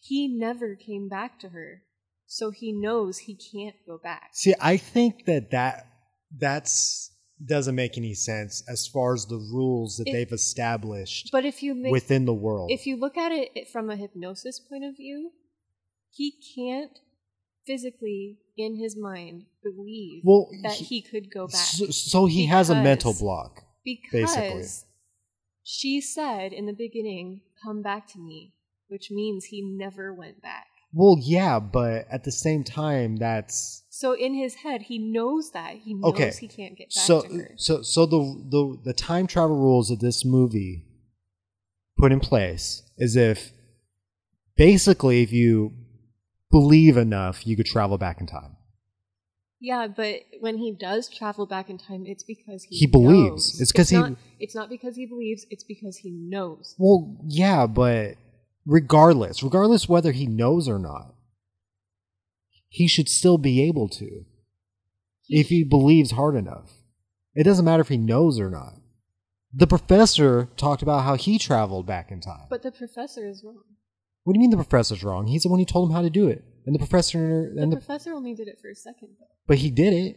[0.00, 1.82] he never came back to her.
[2.26, 4.30] So he knows he can't go back.
[4.32, 5.86] See, I think that that
[6.36, 7.10] that's
[7.44, 11.74] doesn't make any sense as far as the rules that they've established But if you
[11.74, 12.70] make within the world.
[12.72, 15.30] if you look at it from a hypnosis point of view,
[16.10, 16.98] he can't
[17.66, 22.46] physically in his mind believe well, that he- he, could go back so, so he
[22.46, 23.62] has a mental block.
[23.84, 24.64] because basically.
[25.62, 28.54] she said in the beginning, "Come back to me,"
[28.88, 30.66] which means he never went back.
[30.92, 35.76] Well, yeah, but at the same time, that's So in his head, he knows that
[35.76, 37.52] he knows Okay, he can't get back so to her.
[37.56, 40.84] so so the the the time travel rules that this movie
[41.98, 43.52] put in place is if
[44.56, 45.72] basically if you
[46.50, 48.56] believe enough, you could travel back in time.
[49.60, 53.54] Yeah, but when he does travel back in time, it's because he He believes.
[53.54, 53.60] knows.
[53.60, 55.46] It's 'cause he- not, It's not because he believes.
[55.50, 56.76] It's because he knows.
[56.78, 58.16] Well, yeah, but
[58.64, 61.14] regardless, regardless whether he knows or not,
[62.68, 64.24] he should still be able to
[65.28, 66.70] if he believes hard enough.
[67.34, 68.74] It doesn't matter if he knows or not.
[69.52, 72.46] The professor talked about how he traveled back in time.
[72.48, 73.64] But the professor is wrong.
[74.28, 75.26] What do you mean the professor's wrong?
[75.26, 76.44] He's the one who told him how to do it.
[76.66, 79.26] And the professor and the, professor only did it for a second, though.
[79.46, 80.16] but he did it.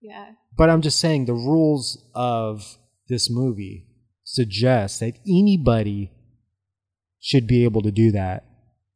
[0.00, 0.32] Yeah.
[0.56, 2.76] But I'm just saying the rules of
[3.08, 3.86] this movie
[4.24, 6.10] suggest that anybody
[7.20, 8.44] should be able to do that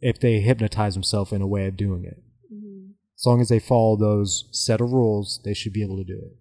[0.01, 2.21] if they hypnotize themselves in a way of doing it.
[2.53, 6.05] hmm As long as they follow those set of rules, they should be able to
[6.05, 6.37] do it.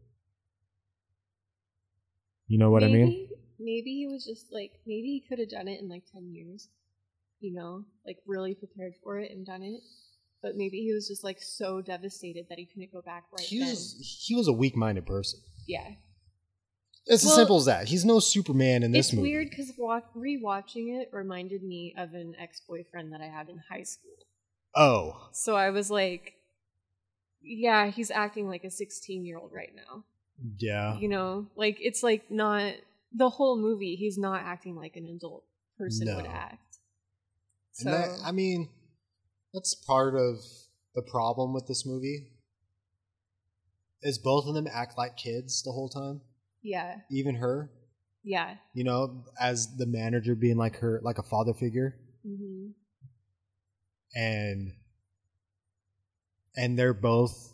[2.47, 3.05] You know what I mean?
[3.05, 3.25] Maybe-
[3.61, 6.69] Maybe he was just like, maybe he could have done it in like 10 years,
[7.39, 9.81] you know, like really prepared for it and done it.
[10.41, 13.59] But maybe he was just like so devastated that he couldn't go back right He
[13.59, 13.69] then.
[13.69, 15.39] was he was a weak-minded person.
[15.67, 15.85] Yeah.
[17.05, 17.87] It's Well, as simple as that.
[17.87, 19.29] He's no Superman in this it's movie.
[19.29, 23.49] It's weird because wa- rewatching it reminded me of an ex boyfriend that I had
[23.49, 24.11] in high school.
[24.75, 26.35] Oh, So I was like,
[27.41, 30.03] yeah, he's acting like a 16 year old right now.
[30.59, 30.97] yeah.
[30.99, 32.73] You know, like it's like not
[33.13, 35.43] the whole movie, he's not acting like an adult
[35.77, 36.68] person would act.
[37.79, 38.69] And So, that, I mean,
[39.53, 40.37] that's part of
[40.95, 42.31] the problem with this movie.
[44.01, 46.21] Is both of them act like kids the whole time?
[46.61, 46.97] Yeah.
[47.11, 47.71] even her.
[48.23, 48.55] Yeah.
[48.73, 52.67] You know, as the manager being like her, like a father figure, hmm
[54.15, 54.73] and
[56.55, 57.53] and they're both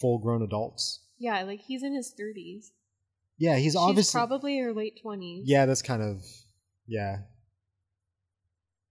[0.00, 1.00] full grown adults.
[1.18, 2.72] Yeah, like he's in his thirties.
[3.38, 5.44] Yeah, he's She's obviously probably her late twenties.
[5.46, 6.22] Yeah, that's kind of
[6.86, 7.18] yeah.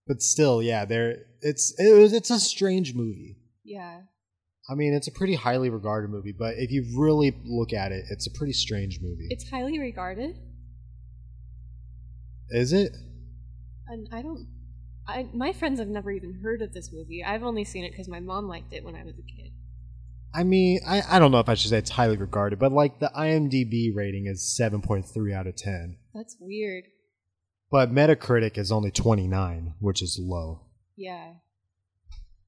[0.08, 3.38] But still, yeah, there it's it was it's a strange movie.
[3.64, 4.02] Yeah.
[4.70, 8.06] I mean, it's a pretty highly regarded movie, but if you really look at it,
[8.10, 9.28] it's a pretty strange movie.
[9.30, 10.38] It's highly regarded.
[12.50, 12.92] Is it?
[13.88, 14.48] And I don't.
[15.08, 17.24] I my friends have never even heard of this movie.
[17.24, 19.52] I've only seen it because my mom liked it when I was a kid.
[20.36, 23.00] I mean, I, I don't know if I should say it's highly regarded, but like
[23.00, 25.98] the IMDb rating is 7.3 out of 10.
[26.16, 26.86] That's weird.
[27.74, 30.62] But Metacritic is only 29, which is low.
[30.96, 31.34] Yeah.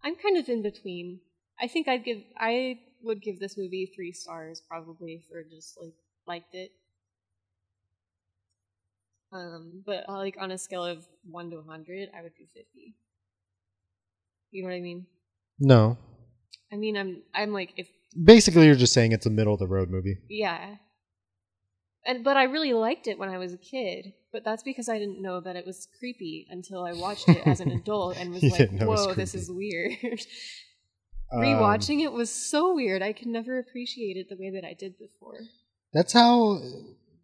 [0.03, 1.19] I'm kind of in between.
[1.59, 5.95] I think I'd give I would give this movie three stars probably for just like
[6.27, 6.69] liked it.
[9.33, 12.93] Um, but uh, like on a scale of one to hundred, I would do fifty.
[14.51, 15.07] You know what I mean?
[15.59, 15.97] No.
[16.71, 17.87] I mean, I'm I'm like if
[18.23, 20.19] Basically, you're just saying it's a middle of the road movie.
[20.29, 20.75] yeah,
[22.05, 24.13] and but I really liked it when I was a kid.
[24.31, 27.61] But that's because I didn't know that it was creepy until I watched it as
[27.61, 29.93] an adult and was like, didn't know it was "Whoa, this is weird."
[31.33, 33.01] Um, Rewatching it was so weird.
[33.01, 35.39] I could never appreciate it the way that I did before.
[35.91, 36.61] That's how,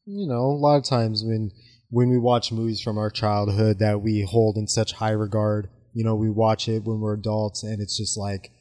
[0.05, 1.51] you know, a lot of times when
[1.91, 6.03] when we watch movies from our childhood that we hold in such high regard, you
[6.03, 8.51] know, we watch it when we're adults and it's just like,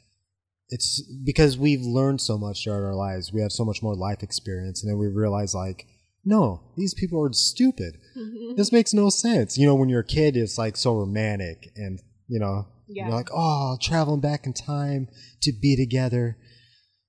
[0.69, 3.33] it's because we've learned so much throughout our lives.
[3.33, 4.83] We have so much more life experience.
[4.83, 5.87] And then we realize, like,
[6.25, 7.97] no, these people are stupid.
[8.17, 8.57] Mm-hmm.
[8.57, 9.57] This makes no sense.
[9.57, 13.07] You know, when you're a kid, it's like so romantic and, you know, Yeah.
[13.07, 15.09] you're like, oh, traveling back in time
[15.43, 16.37] to be together.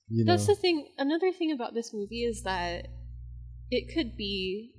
[0.07, 0.87] You know, That's the thing.
[0.97, 2.87] Another thing about this movie is that
[3.69, 4.73] it could be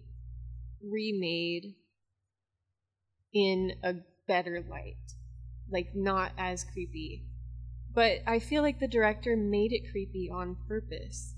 [0.82, 1.74] remade
[3.32, 3.94] in a
[4.26, 4.96] better light,
[5.70, 7.26] like not as creepy.
[7.94, 11.34] But I feel like the director made it creepy on purpose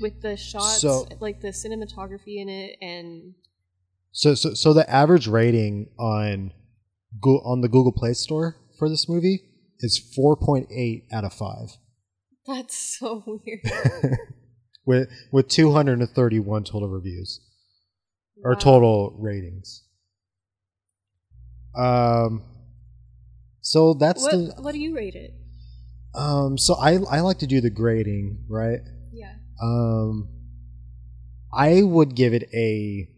[0.00, 3.34] with the shots, So- like the cinematography in it, and
[4.12, 6.52] So, so, so the average rating on
[7.20, 9.42] Go- on the Google Play Store for this movie
[9.80, 11.76] is four point eight out of five,
[12.46, 13.60] that's so weird.
[14.86, 17.40] with with two hundred and thirty one total reviews
[18.44, 19.84] or total ratings.
[21.76, 22.42] Um,
[23.60, 25.32] so that's What, the what do you rate it?
[26.14, 26.58] um.
[26.58, 28.80] So I I like to do the grading, right?
[29.12, 29.34] Yeah.
[29.60, 30.28] Um,
[31.52, 33.08] I would give it a.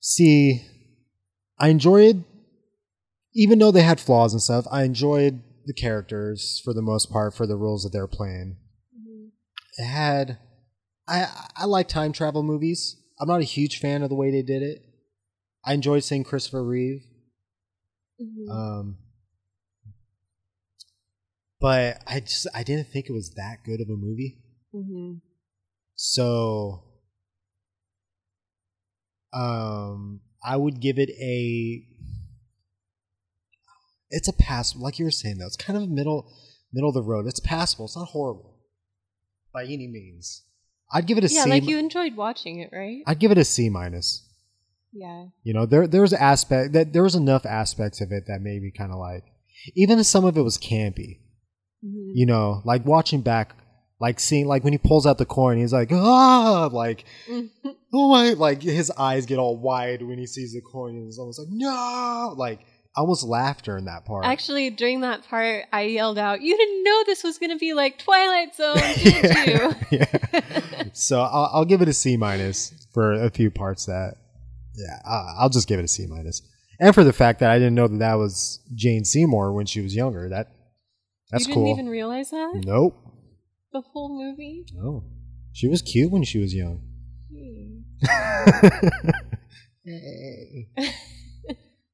[0.00, 0.62] See,
[1.58, 2.24] I enjoyed,
[3.34, 4.66] even though they had flaws and stuff.
[4.70, 8.56] I enjoyed the characters for the most part for the roles that they're playing.
[9.78, 10.38] It had,
[11.06, 11.26] I
[11.56, 12.96] I like time travel movies.
[13.20, 14.82] I'm not a huge fan of the way they did it.
[15.64, 17.02] I enjoyed seeing Christopher Reeve.
[18.20, 18.50] Mhm.
[18.50, 18.98] Um,
[21.60, 24.38] but I just I didn't think it was that good of a movie.
[24.74, 25.20] Mhm.
[25.96, 26.84] So
[29.32, 31.84] um I would give it a
[34.10, 35.46] it's a pass like you were saying though.
[35.46, 36.32] It's kind of middle
[36.72, 37.26] middle of the road.
[37.26, 37.84] It's passable.
[37.86, 38.56] It's not horrible
[39.52, 40.42] by any means.
[40.92, 41.36] I'd give it a C.
[41.36, 43.02] Yeah, like you enjoyed watching it, right?
[43.06, 44.26] I'd give it a C minus.
[44.92, 45.26] yeah.
[45.44, 48.62] You know, there there was aspect that there was enough aspects of it that made
[48.62, 49.24] me kind of like
[49.76, 51.20] even if some of it was campy.
[51.84, 52.12] Mhm.
[52.14, 53.54] You know, like watching back
[54.00, 57.04] like seeing like when he pulls out the coin, he's like, ah like
[57.92, 61.18] oh my like his eyes get all wide when he sees the coin and it's
[61.18, 62.60] almost like no like
[62.96, 64.24] I almost laughed during that part.
[64.24, 67.72] Actually, during that part, I yelled out, "You didn't know this was going to be
[67.72, 70.42] like Twilight Zone, did you?" yeah.
[70.92, 74.14] so I'll, I'll give it a C minus for a few parts that
[74.74, 76.42] yeah I'll just give it a C minus
[76.78, 79.80] and for the fact that I didn't know that that was Jane Seymour when she
[79.80, 80.52] was younger that
[81.30, 81.72] that's you didn't cool.
[81.72, 82.96] even realize that nope.
[83.72, 84.64] The whole movie.
[84.82, 85.04] Oh,
[85.52, 86.82] She was cute when she was young.
[89.84, 90.68] Hey.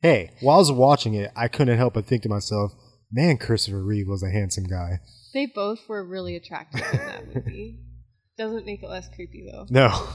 [0.02, 2.72] hey, while I was watching it, I couldn't help but think to myself,
[3.12, 5.00] man, Christopher Reeve was a handsome guy.
[5.34, 7.80] They both were really attractive in that movie.
[8.38, 9.66] Doesn't make it less creepy though.
[9.70, 10.06] No.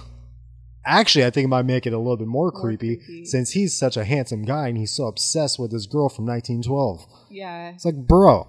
[0.86, 3.26] Actually, I think it might make it a little bit more, More creepy, creepy.
[3.26, 7.05] since he's such a handsome guy and he's so obsessed with his girl from 1912.
[7.30, 7.70] Yeah.
[7.74, 8.47] It's like, bro,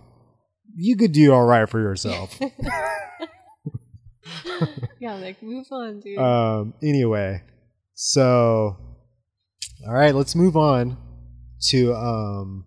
[0.76, 2.38] you could do all right for yourself.
[5.00, 6.16] Yeah, like move on, dude.
[6.18, 7.42] um, anyway,
[7.94, 8.76] so,
[9.86, 10.96] all right, let's move on
[11.70, 12.64] to, um,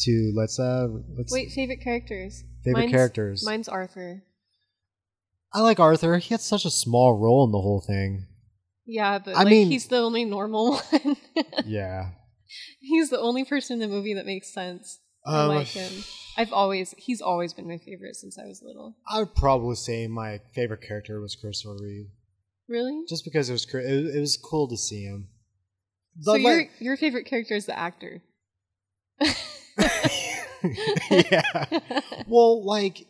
[0.00, 2.44] to, let's, uh, let's, Wait, favorite characters.
[2.64, 3.46] Favorite Mine's- characters.
[3.46, 4.22] Mine's Arthur.
[5.54, 6.18] I like Arthur.
[6.18, 8.26] He had such a small role in the whole thing.
[8.84, 11.16] Yeah, but I like mean- he's the only normal one.
[11.64, 12.10] Yeah.
[12.80, 15.00] he's the only person in the movie that makes sense.
[15.26, 15.92] I Um, like him.
[16.38, 18.96] I've always he's always been my favorite since I was little.
[19.10, 22.06] I would probably say my favorite character was Christopher Reeve,
[22.68, 23.02] Really?
[23.08, 25.28] just because it was it, it was cool to see him.
[26.20, 28.22] So But, your your favorite character is the actor.
[31.10, 31.42] yeah.
[32.28, 33.04] Well, like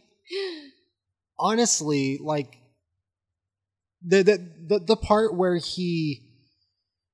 [1.39, 2.59] honestly, like
[4.03, 6.23] the, the the the part where he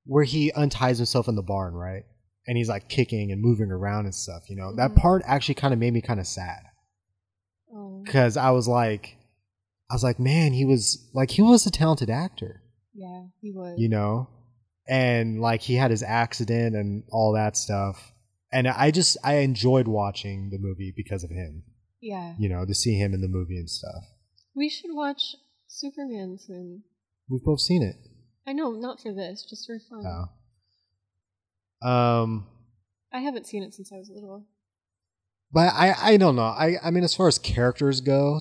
[0.05, 2.05] where he unties himself in the barn, right?
[2.47, 4.75] And he's like kicking and moving around and stuff, you know.
[4.75, 4.97] That Mhm.
[4.97, 6.63] part actually kind of made me kind of sad
[7.73, 9.17] Oh, cuz I was like
[9.91, 12.63] I was like, man, he was like he was a talented actor,
[12.95, 13.79] yeah, he was.
[13.79, 14.29] you know?
[14.89, 18.13] And like he had his accident and all that stuff.
[18.53, 21.65] And I just I enjoyed watching the movie because of him.
[22.01, 24.05] yeah, you know, to see him in the movie and stuff.
[24.55, 25.35] we should watch
[25.67, 26.85] Superman soon.
[27.29, 27.97] We've both seen it.
[28.47, 30.05] I know, not for this, just for fun.
[30.07, 30.25] Oh.
[31.85, 32.47] Um,
[33.13, 34.47] I haven't seen it since I was little.
[35.53, 36.43] but I I don't know.
[36.43, 38.41] I I mean, as far as characters go,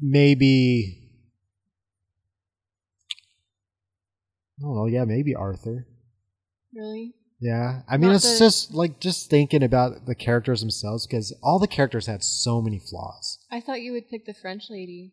[0.00, 1.00] maybe
[4.58, 4.86] I don't know.
[4.86, 5.86] Yeah, maybe Arthur.
[6.74, 7.14] Really?
[7.40, 11.36] Yeah, I mean, Not it's the- just like just thinking about the characters themselves because
[11.42, 13.38] all the characters had so many flaws.
[13.50, 15.12] I thought you would pick the French lady.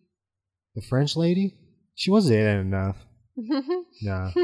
[0.75, 1.55] The French lady,
[1.95, 2.97] she wasn't in enough.
[4.03, 4.31] Nah.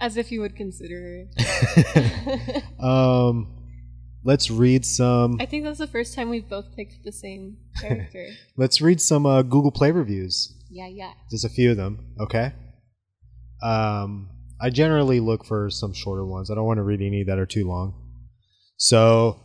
[0.00, 2.62] As if you would consider her.
[2.84, 3.46] um,
[4.24, 5.38] let's read some.
[5.40, 8.26] I think that's the first time we've both picked the same character.
[8.56, 10.52] Let's read some uh, Google Play reviews.
[10.70, 11.12] yeah, yeah.
[11.30, 12.52] Just a few of them, okay?
[13.62, 14.28] Um,
[14.60, 16.50] I generally look for some shorter ones.
[16.50, 17.94] I don't want to read any that are too long.
[18.76, 19.40] So,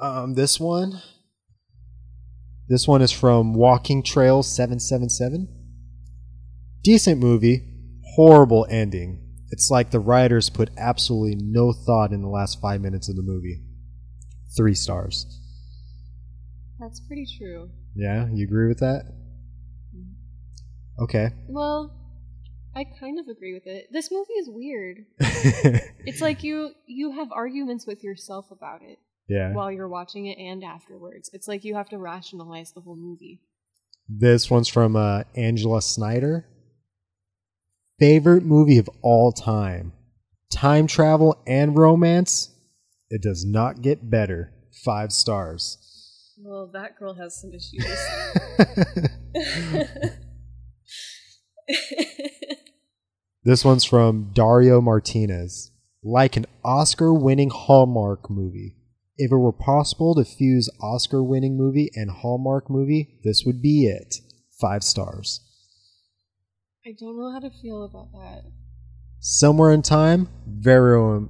[0.00, 1.00] um, this one,
[2.68, 5.48] this one is from Walking Trail Seven Seven Seven.
[6.82, 7.62] Decent movie,
[8.14, 9.20] horrible ending.
[9.50, 13.22] It's like the writers put absolutely no thought in the last five minutes of the
[13.22, 13.62] movie.
[14.56, 15.26] Three stars.
[16.80, 17.70] That's pretty true.
[17.94, 19.04] Yeah, you agree with that?
[21.00, 21.30] Okay.
[21.48, 21.92] Well,
[22.74, 23.88] I kind of agree with it.
[23.92, 25.06] This movie is weird.
[26.06, 29.54] It's like you you have arguments with yourself about it yeah.
[29.54, 31.30] while you're watching it and afterwards.
[31.32, 33.40] It's like you have to rationalize the whole movie.
[34.06, 36.46] This one's from uh, Angela Snyder.
[37.98, 39.92] Favorite movie of all time.
[40.50, 42.50] Time travel and romance.
[43.08, 44.52] It does not get better.
[44.84, 45.78] Five stars.
[46.38, 47.86] Well, that girl has some issues.
[53.44, 55.70] this one's from Dario Martinez.
[56.02, 58.76] Like an Oscar winning Hallmark movie.
[59.16, 63.86] If it were possible to fuse Oscar winning movie and Hallmark movie, this would be
[63.86, 64.16] it.
[64.60, 65.43] Five stars.
[66.86, 68.42] I don't know how to feel about that.
[69.18, 71.26] Somewhere in Time, very,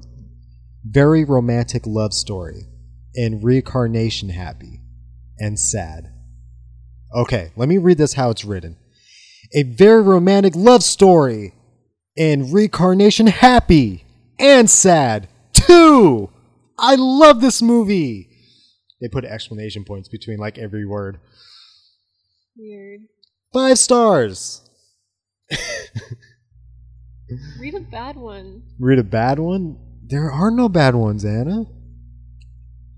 [0.84, 2.66] very romantic love story,
[3.14, 4.80] and reincarnation happy
[5.38, 6.10] and sad.
[7.14, 8.76] Okay, let me read this how it's written.
[9.54, 11.54] A very romantic love story,
[12.18, 14.04] and reincarnation happy
[14.40, 15.28] and sad.
[15.52, 16.30] Two!
[16.76, 18.28] I love this movie!
[19.00, 21.20] They put explanation points between like every word.
[22.56, 23.02] Weird.
[23.52, 24.63] Five stars!
[27.58, 28.62] Read a bad one.
[28.78, 29.78] Read a bad one?
[30.06, 31.66] There are no bad ones, Anna.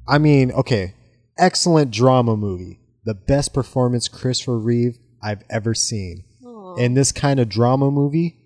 [0.09, 0.94] I mean, okay.
[1.38, 2.80] Excellent drama movie.
[3.05, 6.24] The best performance Christopher Reeve I've ever seen.
[6.44, 6.76] Aw.
[6.76, 8.36] In this kind of drama movie,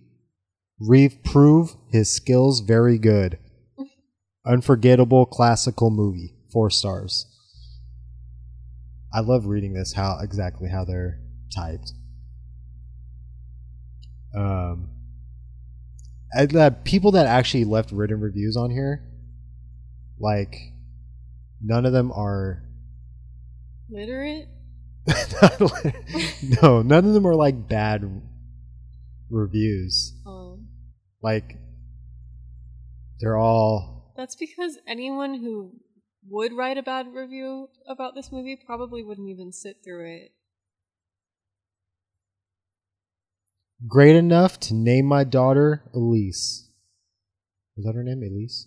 [0.78, 3.38] Reeve prove his skills very good.
[4.46, 6.34] Unforgettable classical movie.
[6.52, 7.26] Four stars.
[9.12, 11.20] I love reading this how exactly how they're
[11.54, 11.92] typed.
[14.34, 14.90] Um
[16.34, 19.02] I, uh, people that actually left written reviews on here,
[20.18, 20.54] like
[21.60, 22.62] none of them are.
[23.88, 24.48] Literate?
[26.62, 28.22] no, none of them are like bad
[29.28, 30.14] reviews.
[30.24, 30.60] Oh.
[31.22, 31.56] Like
[33.20, 35.72] they're all That's because anyone who
[36.28, 40.30] would write a bad review about this movie probably wouldn't even sit through it.
[43.86, 46.68] Great enough to name my daughter Elise.
[47.76, 48.66] Was that her name, Elise?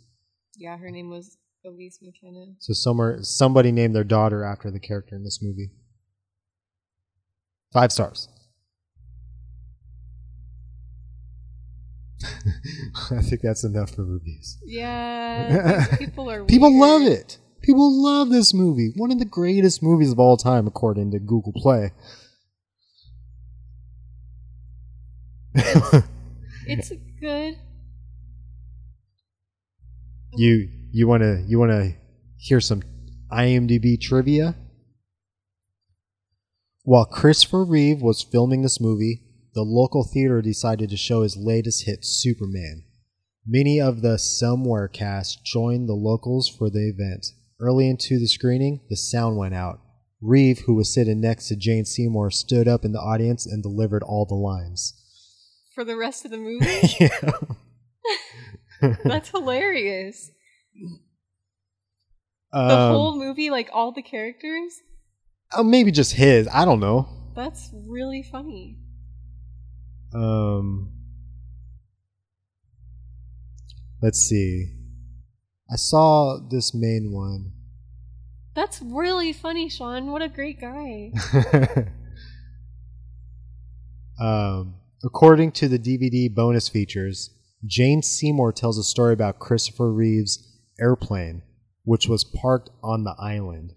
[0.57, 2.53] Yeah, her name was Elise McKenna.
[2.59, 5.71] So somewhere somebody named their daughter after the character in this movie.
[7.71, 8.27] Five stars.
[13.11, 14.57] I think that's enough for reviews.
[14.65, 16.81] Yeah, people are People weird.
[16.81, 17.37] love it.
[17.61, 18.91] People love this movie.
[18.95, 21.91] One of the greatest movies of all time, according to Google Play.
[25.55, 27.57] It's good.
[30.35, 31.93] you you want to you want to
[32.37, 32.81] hear some
[33.31, 34.55] IMDb trivia?
[36.83, 39.21] While Christopher Reeve was filming this movie,
[39.53, 42.83] the local theater decided to show his latest hit, Superman.
[43.45, 47.27] Many of the Somewhere cast joined the locals for the event.
[47.59, 49.79] Early into the screening, the sound went out.
[50.21, 54.03] Reeve, who was sitting next to Jane Seymour, stood up in the audience and delivered
[54.03, 54.93] all the lines.
[55.73, 56.81] For the rest of the movie?
[56.99, 57.31] yeah.
[59.03, 60.29] That's hilarious.
[62.51, 64.81] The Um, whole movie, like all the characters?
[65.57, 66.47] uh, maybe just his.
[66.51, 67.07] I don't know.
[67.35, 68.77] That's really funny.
[70.13, 70.91] Um,
[74.01, 74.67] let's see.
[75.71, 77.51] I saw this main one.
[78.53, 80.11] That's really funny, Sean.
[80.11, 81.11] What a great guy.
[84.19, 87.29] um, according to the DVD bonus features,
[87.65, 91.43] Jane Seymour tells a story about Christopher Reeve's airplane,
[91.83, 93.73] which was parked on the island.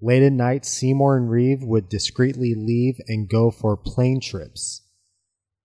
[0.00, 4.82] Late at night, Seymour and Reeve would discreetly leave and go for plane trips.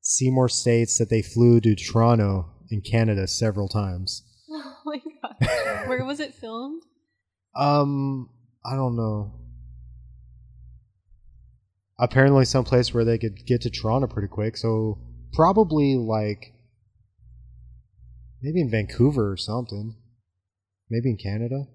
[0.01, 4.23] Seymour states that they flew to Toronto in Canada several times.
[4.49, 5.89] oh my god.
[5.89, 6.83] Where was it filmed?
[7.55, 8.29] Um,
[8.63, 9.33] I don't know.
[11.99, 14.57] Apparently, someplace where they could get to Toronto pretty quick.
[14.57, 14.99] So
[15.33, 16.53] probably like
[18.41, 19.95] maybe in Vancouver or something.
[20.89, 21.65] Maybe in Canada,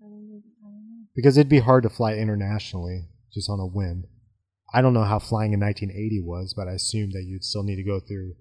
[0.00, 0.42] I don't.
[0.60, 1.06] I don't know.
[1.16, 4.04] because it'd be hard to fly internationally just on a whim.
[4.74, 7.76] I don't know how flying in 1980 was, but I assume that you'd still need
[7.76, 8.34] to go through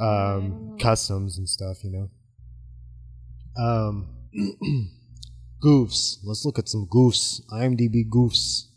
[0.00, 3.62] um, customs and stuff, you know.
[3.62, 4.08] Um,
[5.62, 6.18] goofs.
[6.24, 7.42] Let's look at some goofs.
[7.52, 8.68] IMDb goofs.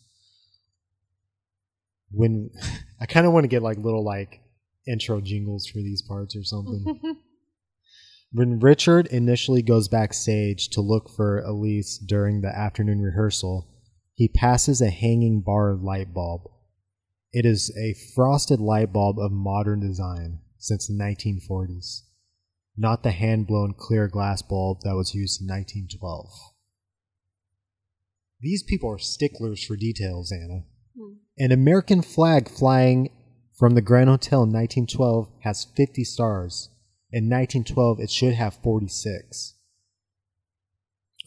[2.15, 2.49] When
[3.01, 4.41] I kind of want to get like little like
[4.87, 6.99] intro jingles for these parts or something.
[8.31, 13.67] when Richard initially goes backstage to look for Elise during the afternoon rehearsal,
[14.13, 16.49] he passes a hanging bar light bulb.
[17.31, 22.03] It is a frosted light bulb of modern design since the 1940s,
[22.77, 26.29] not the hand blown clear glass bulb that was used in 1912.
[28.39, 30.63] These people are sticklers for details, Anna.
[30.97, 31.13] Hmm.
[31.37, 33.09] An American flag flying
[33.57, 36.69] from the Grand Hotel in 1912 has 50 stars.
[37.11, 39.55] In 1912, it should have 46.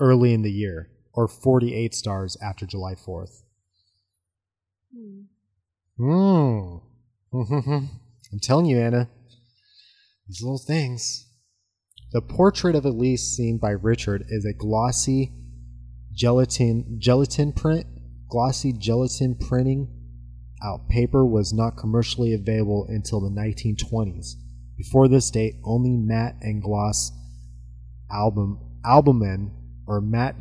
[0.01, 3.43] Early in the year, or 48 stars after July 4th.
[4.95, 5.23] Hmm.
[5.99, 6.77] Hmm.
[8.33, 9.09] I'm telling you, Anna.
[10.27, 11.27] These little things.
[12.12, 15.33] The portrait of Elise seen by Richard is a glossy
[16.12, 17.87] gelatin gelatin print.
[18.29, 19.89] Glossy gelatin printing
[20.62, 24.35] out paper was not commercially available until the 1920s.
[24.76, 27.12] Before this date, only matte and gloss
[28.11, 29.51] album albumen
[29.87, 30.37] or matte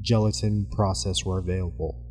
[0.00, 2.04] gelatin process were available.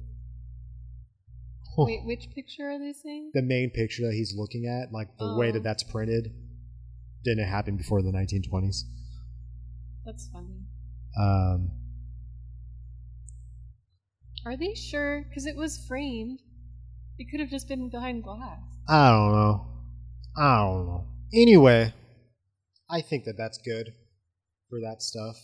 [1.78, 3.32] Wait, which picture are they saying?
[3.36, 5.52] the main picture that he's looking at, like the way Oh.
[5.53, 6.34] that that's printed,
[7.23, 8.84] didn't happen before the 1920s.
[10.03, 10.56] That's funny.
[11.19, 11.69] Um,
[14.48, 15.26] Are they sure?
[15.28, 16.40] Because it was framed.
[17.19, 18.61] It could have just been behind glass.
[18.88, 19.68] I don't know.
[20.38, 21.03] I don't know.
[21.34, 21.94] Anyway,
[22.90, 23.94] I think that that's good
[24.69, 25.36] for that stuff,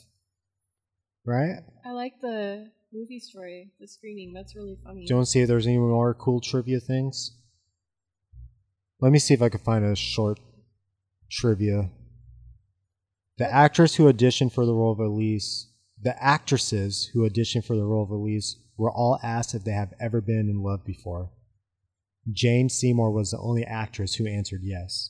[1.26, 1.58] right?
[1.86, 4.32] I like the movie story, the screening.
[4.32, 5.06] That's really funny.
[5.06, 7.32] Do you want to see if there's any more cool trivia things?
[9.02, 10.40] Let me see if I can find a short
[11.30, 11.90] trivia.
[13.38, 15.68] The actress who auditioned for the role of Elise,
[16.02, 19.94] the actresses who auditioned for the role of Elise were all asked if they have
[20.00, 21.32] ever been in love before.
[22.32, 25.10] Jane Seymour was the only actress who answered yes.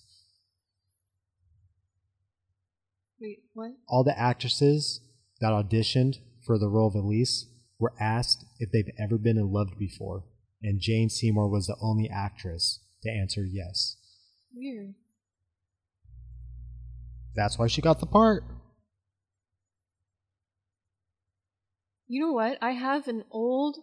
[3.20, 3.72] Wait, what?
[3.88, 5.02] All the actresses
[5.40, 7.46] that auditioned for the role of Elise
[7.80, 10.26] were asked if they've ever been in love before,
[10.62, 13.96] and Jane Seymour was the only actress to answer yes.
[14.54, 14.96] Weird.
[17.36, 18.44] That's why she got the part.
[22.08, 22.58] You know what?
[22.62, 23.78] I have an old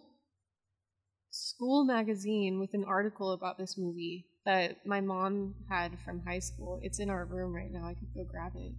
[1.31, 6.79] school magazine with an article about this movie that my mom had from high school.
[6.81, 7.85] It's in our room right now.
[7.85, 8.73] I could go grab it.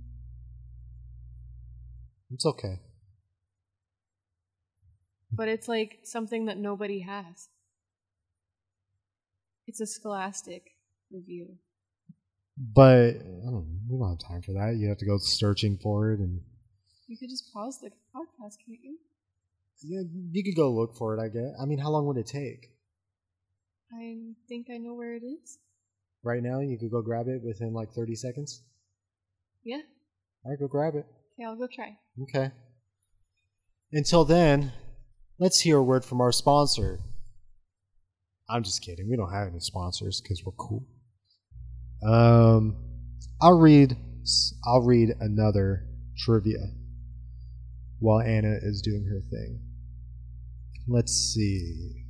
[2.32, 2.81] It's okay.
[5.32, 7.48] But it's like something that nobody has.
[9.66, 10.62] It's a scholastic
[11.10, 11.56] review.
[12.59, 14.77] But I don't, we don't have time for that.
[14.77, 16.40] You have to go searching for it, and
[17.06, 18.98] You could just pause the podcast, can't you?
[19.85, 21.21] Yeah, you could go look for it.
[21.21, 21.53] I guess.
[21.61, 22.71] I mean, how long would it take?
[23.93, 24.17] I
[24.49, 25.59] think I know where it is.
[26.23, 28.63] Right now, you could go grab it within like thirty seconds.
[29.65, 29.81] Yeah.
[30.45, 31.07] All right, go grab it.
[31.35, 31.97] Okay, I'll go try.
[32.23, 32.53] Okay.
[33.93, 34.73] Until then,
[35.39, 37.01] let's hear a word from our sponsor.
[38.49, 39.09] I'm just kidding.
[39.09, 40.87] We don't have any sponsors because we're cool.
[42.07, 42.77] Um,
[43.41, 43.97] I'll read.
[44.65, 45.89] I'll read another
[46.19, 46.69] trivia
[47.99, 49.61] while Anna is doing her thing.
[50.89, 52.05] Let's see.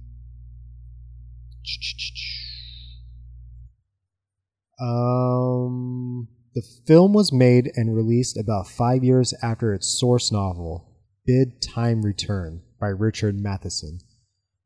[4.81, 10.89] Um, the film was made and released about five years after its source novel,
[11.27, 14.01] Bid Time Return by Richard Matheson,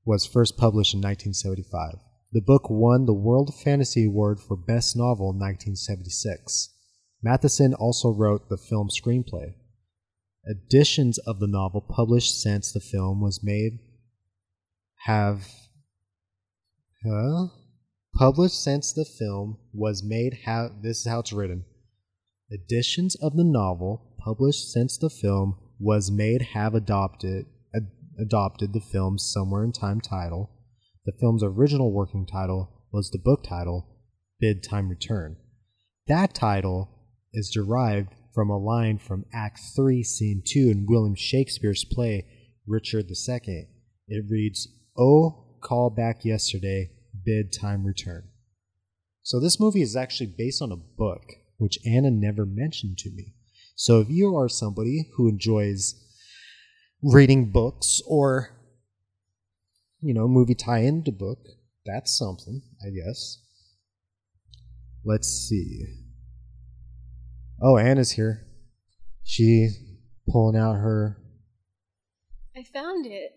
[0.05, 1.97] was first published in 1975.
[2.33, 6.71] The book won the World Fantasy Award for Best Novel in 1976.
[7.23, 9.55] Matheson also wrote the film screenplay.
[10.49, 13.81] Editions of the novel published since the film was made
[15.07, 15.47] have
[17.07, 17.47] huh?
[18.19, 21.65] published since the film was made have this is how it's written.
[22.51, 28.81] Editions of the novel published since the film was made have adopted ad- adopted the
[28.81, 30.51] film's somewhere in time title.
[31.05, 33.87] The film's original working title was the book title
[34.41, 35.37] bid time return.
[36.09, 36.91] That title
[37.33, 42.27] is derived from a line from act 3 scene 2 in william shakespeare's play
[42.67, 43.67] richard ii
[44.09, 46.91] it reads oh call back yesterday
[47.25, 48.29] bid time return
[49.23, 51.23] so this movie is actually based on a book
[51.59, 53.35] which Anna never mentioned to me.
[53.75, 55.95] So if you are somebody who enjoys
[57.03, 58.51] reading books or
[60.01, 61.39] you know, movie tie into book,
[61.85, 63.43] that's something, I guess.
[65.05, 65.85] Let's see.
[67.61, 68.47] Oh, Anna's here.
[69.25, 69.71] She
[70.31, 71.19] pulling out her
[72.57, 73.33] I found it.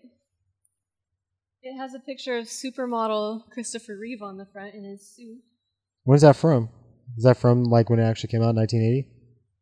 [1.62, 5.42] It has a picture of supermodel Christopher Reeve on the front in his suit.
[6.04, 6.70] When's that from?
[7.18, 9.08] Is that from like when it actually came out, 1980?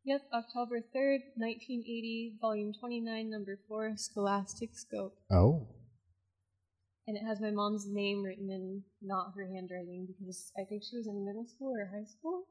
[0.04, 5.18] Yep, October 3rd, 1980, volume 29, number 4, Scholastic Scope.
[5.30, 5.66] Oh.
[7.06, 10.96] And it has my mom's name written in not her handwriting because I think she
[10.96, 12.44] was in middle school or high school?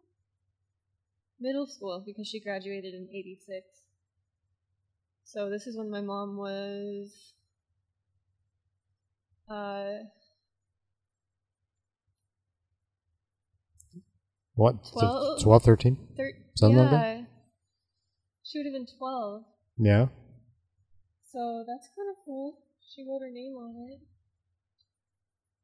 [1.40, 3.65] Middle school because she graduated in 86.
[5.24, 7.34] So this is when my mom was
[9.49, 10.03] uh
[14.56, 14.76] What?
[14.91, 15.41] Twelve.
[15.44, 16.07] 12, 13?
[16.18, 16.82] thir- Something yeah.
[16.84, 17.26] like that?
[18.44, 19.44] She would have been 12.
[19.78, 20.07] Yeah.
[21.32, 22.57] So that's kind of cool.
[22.95, 23.99] She wrote her name on it.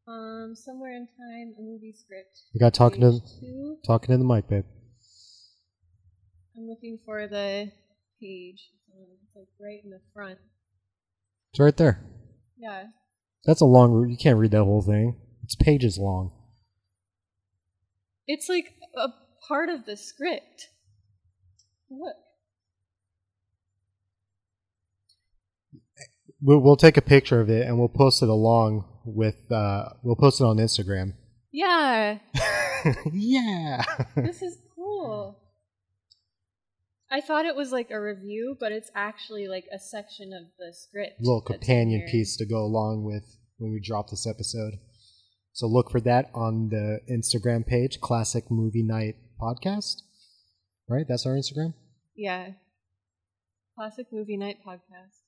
[0.05, 2.38] Um, somewhere in time, a movie script.
[2.53, 3.77] You got talking to two.
[3.88, 4.65] talking to the mic, babe.
[6.55, 7.72] I'm looking for the
[8.22, 8.69] page.
[8.95, 10.38] Um, It's like right in the front.
[11.51, 11.99] It's right there.
[12.57, 12.84] Yeah.
[13.45, 14.10] That's a long.
[14.10, 15.18] You can't read that whole thing.
[15.44, 16.32] It's pages long.
[18.26, 19.10] It's like a
[19.48, 20.70] part of the script.
[21.90, 22.15] Look.
[26.41, 29.52] We'll, we'll take a picture of it and we'll post it along with.
[29.52, 31.14] Uh, we'll post it on Instagram.
[31.52, 32.20] Yeah.
[33.11, 33.84] yeah.
[34.15, 35.43] this is cool.
[37.14, 40.73] I thought it was like a review, but it's actually like a section of the
[40.73, 41.22] script.
[41.22, 44.80] little companion piece to go along with when we drop this episode.
[45.52, 50.02] So look for that on the Instagram page, Classic Movie Night Podcast.
[50.90, 51.06] Right?
[51.07, 51.76] That's our Instagram?
[52.15, 52.53] Yeah.
[53.77, 55.22] Classic Movie Night Podcast.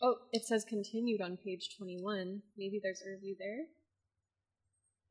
[0.00, 2.40] Oh, it says continued on page 21.
[2.56, 3.66] Maybe there's a review there.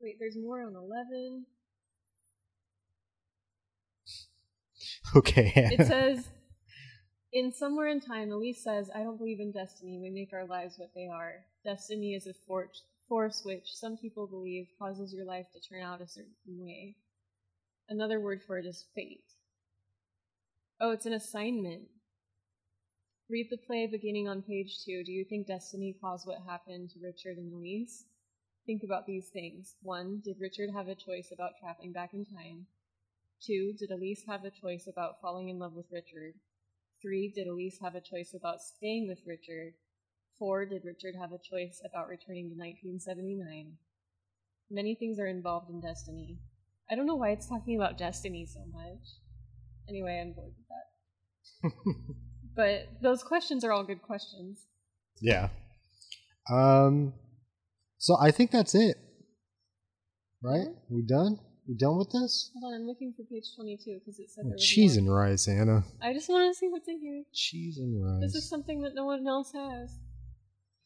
[0.00, 1.46] Wait, there's more on 11.
[5.16, 5.52] Okay.
[5.54, 6.28] It says,
[7.32, 9.98] in Somewhere in Time, Elise says, I don't believe in destiny.
[9.98, 11.44] We make our lives what they are.
[11.64, 12.70] Destiny is a for-
[13.08, 16.96] force which some people believe causes your life to turn out a certain way.
[17.88, 19.24] Another word for it is fate.
[20.80, 21.82] Oh, it's an assignment.
[23.28, 25.02] Read the play beginning on page two.
[25.04, 28.04] Do you think destiny caused what happened to Richard and Elise?
[28.66, 29.74] Think about these things.
[29.82, 32.66] One, did Richard have a choice about traveling back in time?
[33.44, 36.34] Two, did Elise have a choice about falling in love with Richard?
[37.00, 39.72] Three, did Elise have a choice about staying with Richard?
[40.38, 43.72] Four, did Richard have a choice about returning to 1979?
[44.70, 46.38] Many things are involved in destiny.
[46.88, 49.18] I don't know why it's talking about destiny so much.
[49.88, 51.72] Anyway, I'm bored with that.
[52.56, 54.66] but those questions are all good questions.
[55.20, 55.48] yeah.
[56.50, 57.14] Um
[57.98, 58.96] so I think that's it.
[60.42, 60.68] Right?
[60.88, 61.38] We done?
[61.68, 62.50] We done with this?
[62.60, 65.20] Hold on, I'm looking for page 22 because it said Oh, there was cheese more.
[65.22, 65.84] and rice, Anna.
[66.02, 67.22] I just want to see what's in here.
[67.32, 68.32] Cheese and rice.
[68.32, 69.96] This is something that no one else has.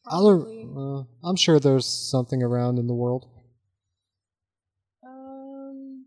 [0.03, 0.67] Probably.
[0.75, 3.27] uh, I'm sure there's something around in the world.
[5.05, 6.05] Um.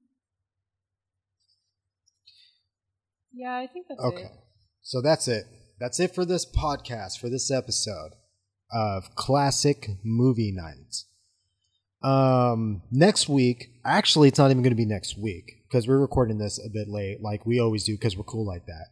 [3.32, 4.22] Yeah, I think that's Okay.
[4.22, 4.30] it.
[4.82, 5.44] So that's it.
[5.78, 8.12] That's it for this podcast, for this episode
[8.72, 11.05] of Classic Movie Night.
[12.02, 16.39] Um, next week, actually, it's not even going to be next week because we're recording
[16.39, 18.86] this a bit late, like we always do because we're cool like that.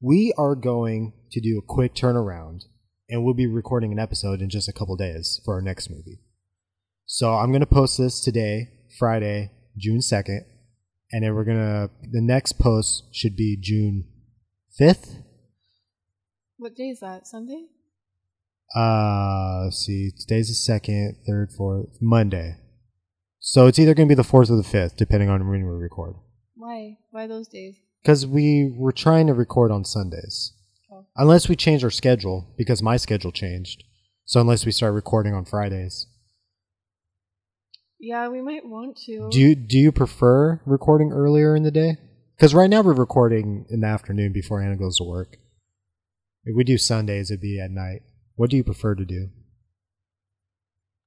[0.00, 2.64] We are going to do a quick turnaround
[3.08, 6.20] and we'll be recording an episode in just a couple days for our next movie.
[7.04, 10.40] So I'm going to post this today, Friday, June 2nd,
[11.10, 14.06] and then we're going to, the next post should be June
[14.80, 15.22] 5th.
[16.56, 17.26] What day is that?
[17.26, 17.66] Sunday?
[18.74, 22.56] Uh, let's see, today's the second, third, fourth, Monday.
[23.38, 25.72] So it's either going to be the fourth or the fifth, depending on when we
[25.74, 26.14] record.
[26.54, 26.96] Why?
[27.10, 27.76] Why those days?
[28.02, 30.52] Because we were trying to record on Sundays,
[30.90, 31.06] Oh.
[31.16, 33.84] unless we change our schedule, because my schedule changed.
[34.24, 36.06] So unless we start recording on Fridays,
[37.98, 39.28] Yeah, we might want to.
[39.30, 41.96] do you do you prefer recording earlier in the day?
[42.36, 45.36] Because right now we're recording in the afternoon before Anna goes to work.
[46.44, 48.02] If we do Sundays, it'd be at night.
[48.36, 49.28] What do you prefer to do?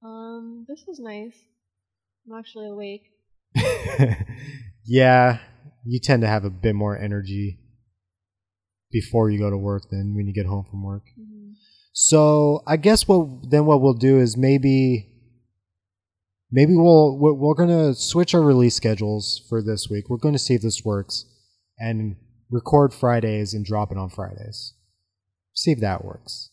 [0.04, 1.36] Um, this is nice.
[2.26, 3.02] I'm actually awake.
[4.84, 5.38] yeah,
[5.84, 7.58] you tend to have a bit more energy
[8.90, 11.04] before you go to work than when you get home from work.
[11.18, 11.54] Mhm.
[11.92, 15.08] So I guess what then what we'll do is maybe
[16.50, 20.08] maybe we'll we're, we're gonna switch our release schedules for this week.
[20.08, 21.24] We're going to see if this works
[21.78, 22.16] and
[22.50, 24.74] record Fridays and drop it on Fridays.
[25.54, 26.50] See if that works.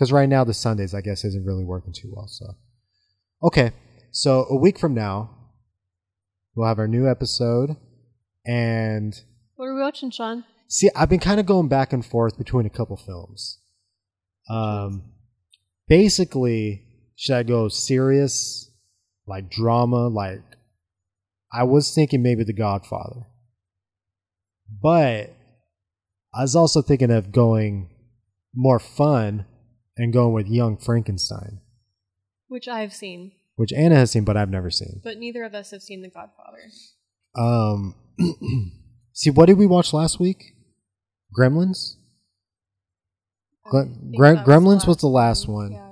[0.00, 2.26] Because right now the Sundays I guess isn't really working too well.
[2.26, 2.54] So
[3.42, 3.72] okay,
[4.10, 5.28] so a week from now
[6.54, 7.76] we'll have our new episode
[8.46, 9.14] and
[9.56, 10.44] What are we watching, Sean?
[10.68, 13.58] See, I've been kind of going back and forth between a couple films.
[14.48, 15.12] Um,
[15.86, 16.82] basically,
[17.14, 18.70] should I go serious,
[19.26, 20.08] like drama?
[20.08, 20.40] Like,
[21.52, 23.26] I was thinking maybe The Godfather,
[24.82, 25.36] but
[26.34, 27.90] I was also thinking of going
[28.54, 29.44] more fun
[30.00, 31.60] and going with Young Frankenstein,
[32.48, 35.00] Which I've seen, which Anna has seen, but I've never seen.
[35.04, 36.70] but neither of us have seen The Godfather.
[37.36, 37.94] Um,
[39.12, 40.54] see, what did we watch last week?
[41.38, 41.96] Gremlins.
[43.64, 45.72] Gre- think Gre- that Gremlins was the last one.
[45.72, 45.90] Yeah.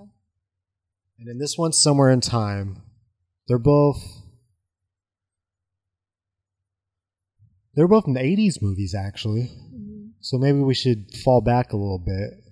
[1.19, 2.83] And then this one's somewhere in time.
[3.47, 4.03] They're both.
[7.75, 9.53] They're both in the 80s movies, actually.
[9.73, 10.13] Mhm.
[10.21, 12.43] So maybe we should fall back a little bit.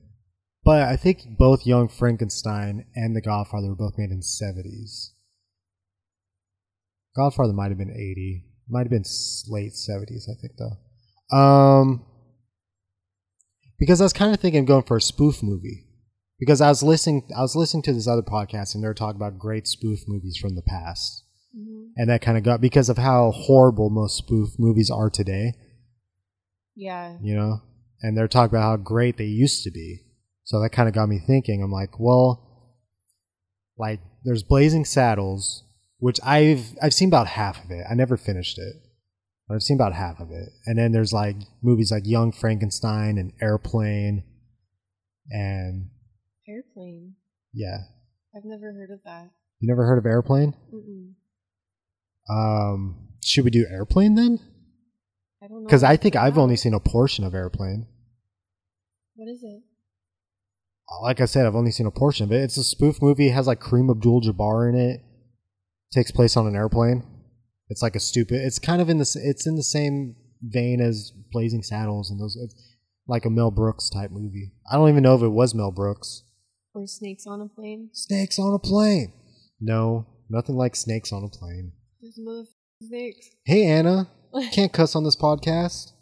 [0.67, 5.13] But I think both Young Frankenstein and The Godfather were both made in 70s.
[7.15, 8.45] Godfather might have been 80.
[8.69, 9.05] Might have been
[9.49, 11.37] late 70s, I think, though.
[11.37, 12.05] Um,
[13.79, 15.85] because I was kind of thinking of going for a spoof movie.
[16.41, 19.17] Because I was listening, I was listening to this other podcast, and they were talking
[19.21, 21.23] about great spoof movies from the past,
[21.57, 21.93] Mhm.
[21.97, 25.55] and that kind of got because of how horrible most spoof movies are today
[26.75, 27.19] Yeah.
[27.23, 27.63] you know
[28.03, 30.01] and they're talking about how great they used to be
[30.47, 32.43] so that kind of got me thinking i'm like well
[33.79, 35.65] like there's blazing saddles
[35.99, 38.75] which i've i've seen about half of it i never finished it
[39.47, 43.19] but i've seen about half of it and then there's like movies like young frankenstein
[43.19, 44.25] and airplane
[45.31, 45.91] and
[46.49, 47.15] Airplane.
[47.53, 47.79] yeah
[48.37, 49.31] I've never heard of that.
[49.61, 51.15] you never heard of airplane Mm-mm.
[52.31, 54.39] um should we do airplane then
[55.43, 55.67] I don't know.
[55.67, 57.87] because i think i've only seen a portion of airplane
[59.17, 59.63] What is it?
[61.03, 62.43] Like I said, I've only seen a portion of it.
[62.43, 63.29] It's a spoof movie.
[63.29, 65.01] It has like Kareem Abdul-Jabbar in it.
[65.93, 67.05] Takes place on an airplane.
[67.69, 68.41] It's like a stupid.
[68.43, 69.21] It's kind of in the.
[69.23, 72.37] It's in the same vein as Blazing Saddles and those.
[72.37, 72.55] It's
[73.09, 74.53] like a Mel Brooks type movie.
[74.71, 76.23] I don't even know if it was Mel Brooks.
[76.75, 77.91] Or snakes on a plane?
[77.93, 79.13] Snakes on a plane.
[79.61, 81.73] No, nothing like snakes on a plane.
[82.01, 82.45] There's mother
[82.83, 83.31] snakes.
[83.45, 84.09] Hey Anna,
[84.53, 85.93] can't cuss on this podcast.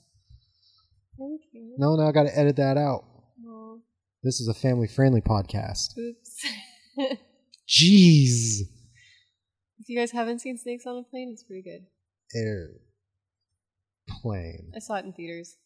[1.19, 1.77] Thank you.
[1.79, 3.05] No, no, I got to edit that out.
[4.25, 5.99] This is a family-friendly podcast.
[5.99, 6.47] oops.
[7.69, 8.61] Jeez.
[9.79, 11.85] if you guys haven't seen Snakes on a Plane, it's pretty good.
[12.35, 12.81] Airplane.
[14.75, 15.59] I saw it in theaters.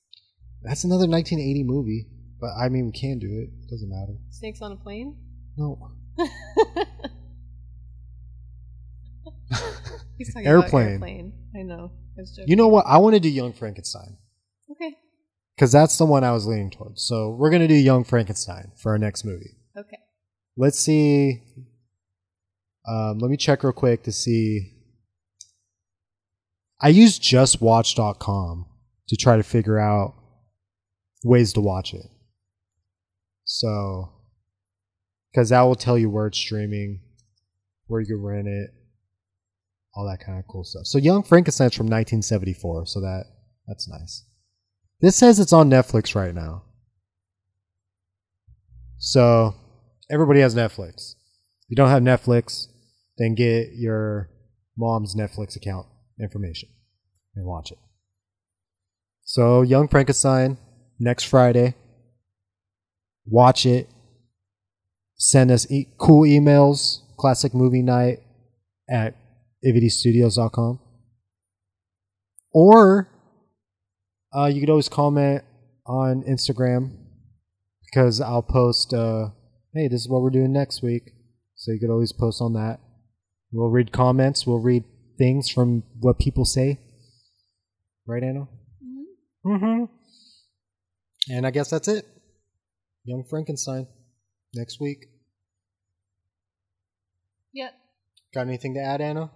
[0.63, 2.07] That's another 1980 movie,
[2.41, 3.69] but I mean, we can do it.
[3.71, 4.17] Doesn't matter.
[4.31, 5.17] Snakes on a Plane?
[5.57, 5.93] No.
[10.19, 10.97] He's talking Airplane.
[10.97, 11.33] about airplane.
[11.57, 11.93] I know.
[12.17, 12.49] I was joking.
[12.49, 12.87] You know what?
[12.89, 14.17] I want to do Young Frankenstein.
[15.59, 17.03] Because that's the one I was leaning towards.
[17.03, 19.57] So we're gonna do Young Frankenstein for our next movie.
[19.77, 19.99] Okay.
[20.57, 21.43] Let's see.
[22.87, 24.75] Um, let me check real quick to see.
[26.81, 28.67] I use justwatch.com
[29.09, 30.15] to try to figure out
[31.25, 32.07] ways to watch it.
[33.43, 34.13] So,
[35.33, 37.01] because that will tell you where it's streaming,
[37.89, 38.71] where you can rent it,
[39.95, 40.87] all that kind of cool stuff.
[40.87, 43.25] So, Young Frankenstein's from 1974, so that
[43.67, 44.28] that's nice.
[45.01, 46.63] This says it's on Netflix right now.
[48.99, 49.55] So,
[50.11, 51.15] everybody has Netflix.
[51.15, 52.67] If you don't have Netflix,
[53.17, 54.29] then get your
[54.77, 55.87] mom's Netflix account
[56.21, 56.69] information
[57.37, 57.79] and watch it.
[59.23, 60.59] So, Young Frankenstein
[60.99, 61.75] next Friday.
[63.25, 63.89] Watch it.
[65.17, 67.01] Send us e- cool emails.
[67.19, 68.21] Classic movie night
[68.89, 69.15] at
[69.65, 70.81] ivitystudios.com.
[72.53, 73.09] Or
[74.37, 75.43] uh, you could always comment
[75.87, 76.97] on Instagram
[77.85, 79.31] because I'll post, uh,
[79.75, 81.11] hey, this is what we're doing next week.
[81.55, 82.81] So you could always post on that.
[83.53, 84.47] We'll read comments.
[84.47, 84.85] We'll read
[85.17, 86.79] things from what people say.
[88.07, 88.47] Right, Anna?
[89.45, 89.85] Mm-hmm.
[91.31, 92.07] And I guess that's it.
[93.05, 93.87] Young Frankenstein.
[94.55, 95.07] Next week.
[97.53, 97.75] Yep.
[98.35, 99.31] Got anything to add, Anna?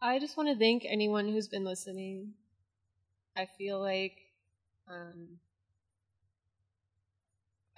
[0.00, 2.34] I just want to thank anyone who's been listening.
[3.36, 4.16] I feel like,
[4.88, 5.38] um,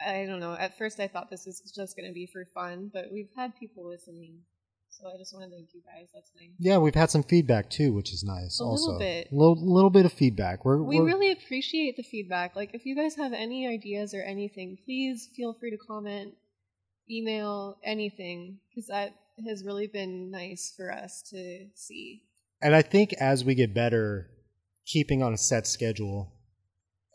[0.04, 0.54] I don't know.
[0.54, 3.56] At first, I thought this was just going to be for fun, but we've had
[3.58, 4.40] people listening,
[4.90, 6.08] so I just want to thank you guys.
[6.14, 6.50] That's nice.
[6.58, 8.60] Yeah, we've had some feedback too, which is nice.
[8.60, 9.32] A also, little bit.
[9.32, 10.64] little little bit of feedback.
[10.64, 12.54] We're, We we're- really appreciate the feedback.
[12.54, 16.34] Like, if you guys have any ideas or anything, please feel free to comment,
[17.10, 19.14] email, anything, because that
[19.48, 22.22] has really been nice for us to see.
[22.62, 24.30] and I think as we get better,
[24.86, 26.32] keeping on a set schedule,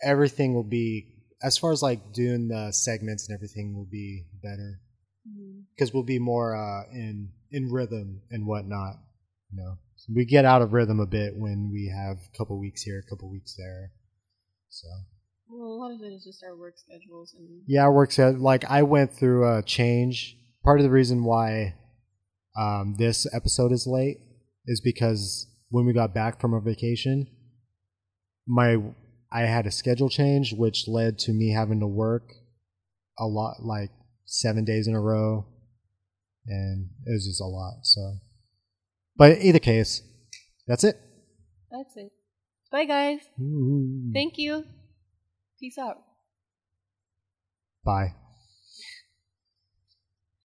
[0.03, 1.07] everything will be
[1.41, 4.79] as far as like doing the segments and everything will be better
[5.73, 8.95] because we'll be more uh, in in rhythm and whatnot.
[9.51, 12.59] You know, so we get out of rhythm a bit when we have a couple
[12.59, 13.91] weeks here, a couple weeks there.
[14.69, 14.87] So
[15.49, 18.35] Well, a lot of it is just our work schedules and yeah, it works out.
[18.35, 20.37] Like I went through a change.
[20.63, 21.75] Part of the reason why
[22.57, 24.19] um, this episode is late
[24.67, 27.27] is because when we got back from our vacation,
[28.51, 28.77] my
[29.31, 32.33] I had a schedule change, which led to me having to work
[33.17, 33.91] a lot, like
[34.25, 35.45] seven days in a row,
[36.45, 37.79] and it was just a lot.
[37.83, 38.17] So,
[39.15, 40.01] but either case,
[40.67, 40.99] that's it.
[41.71, 42.11] that's it.
[42.71, 43.19] Bye, guys.
[43.39, 44.11] Ooh.
[44.13, 44.65] Thank you.
[45.59, 45.97] Peace out.
[47.85, 48.15] Bye.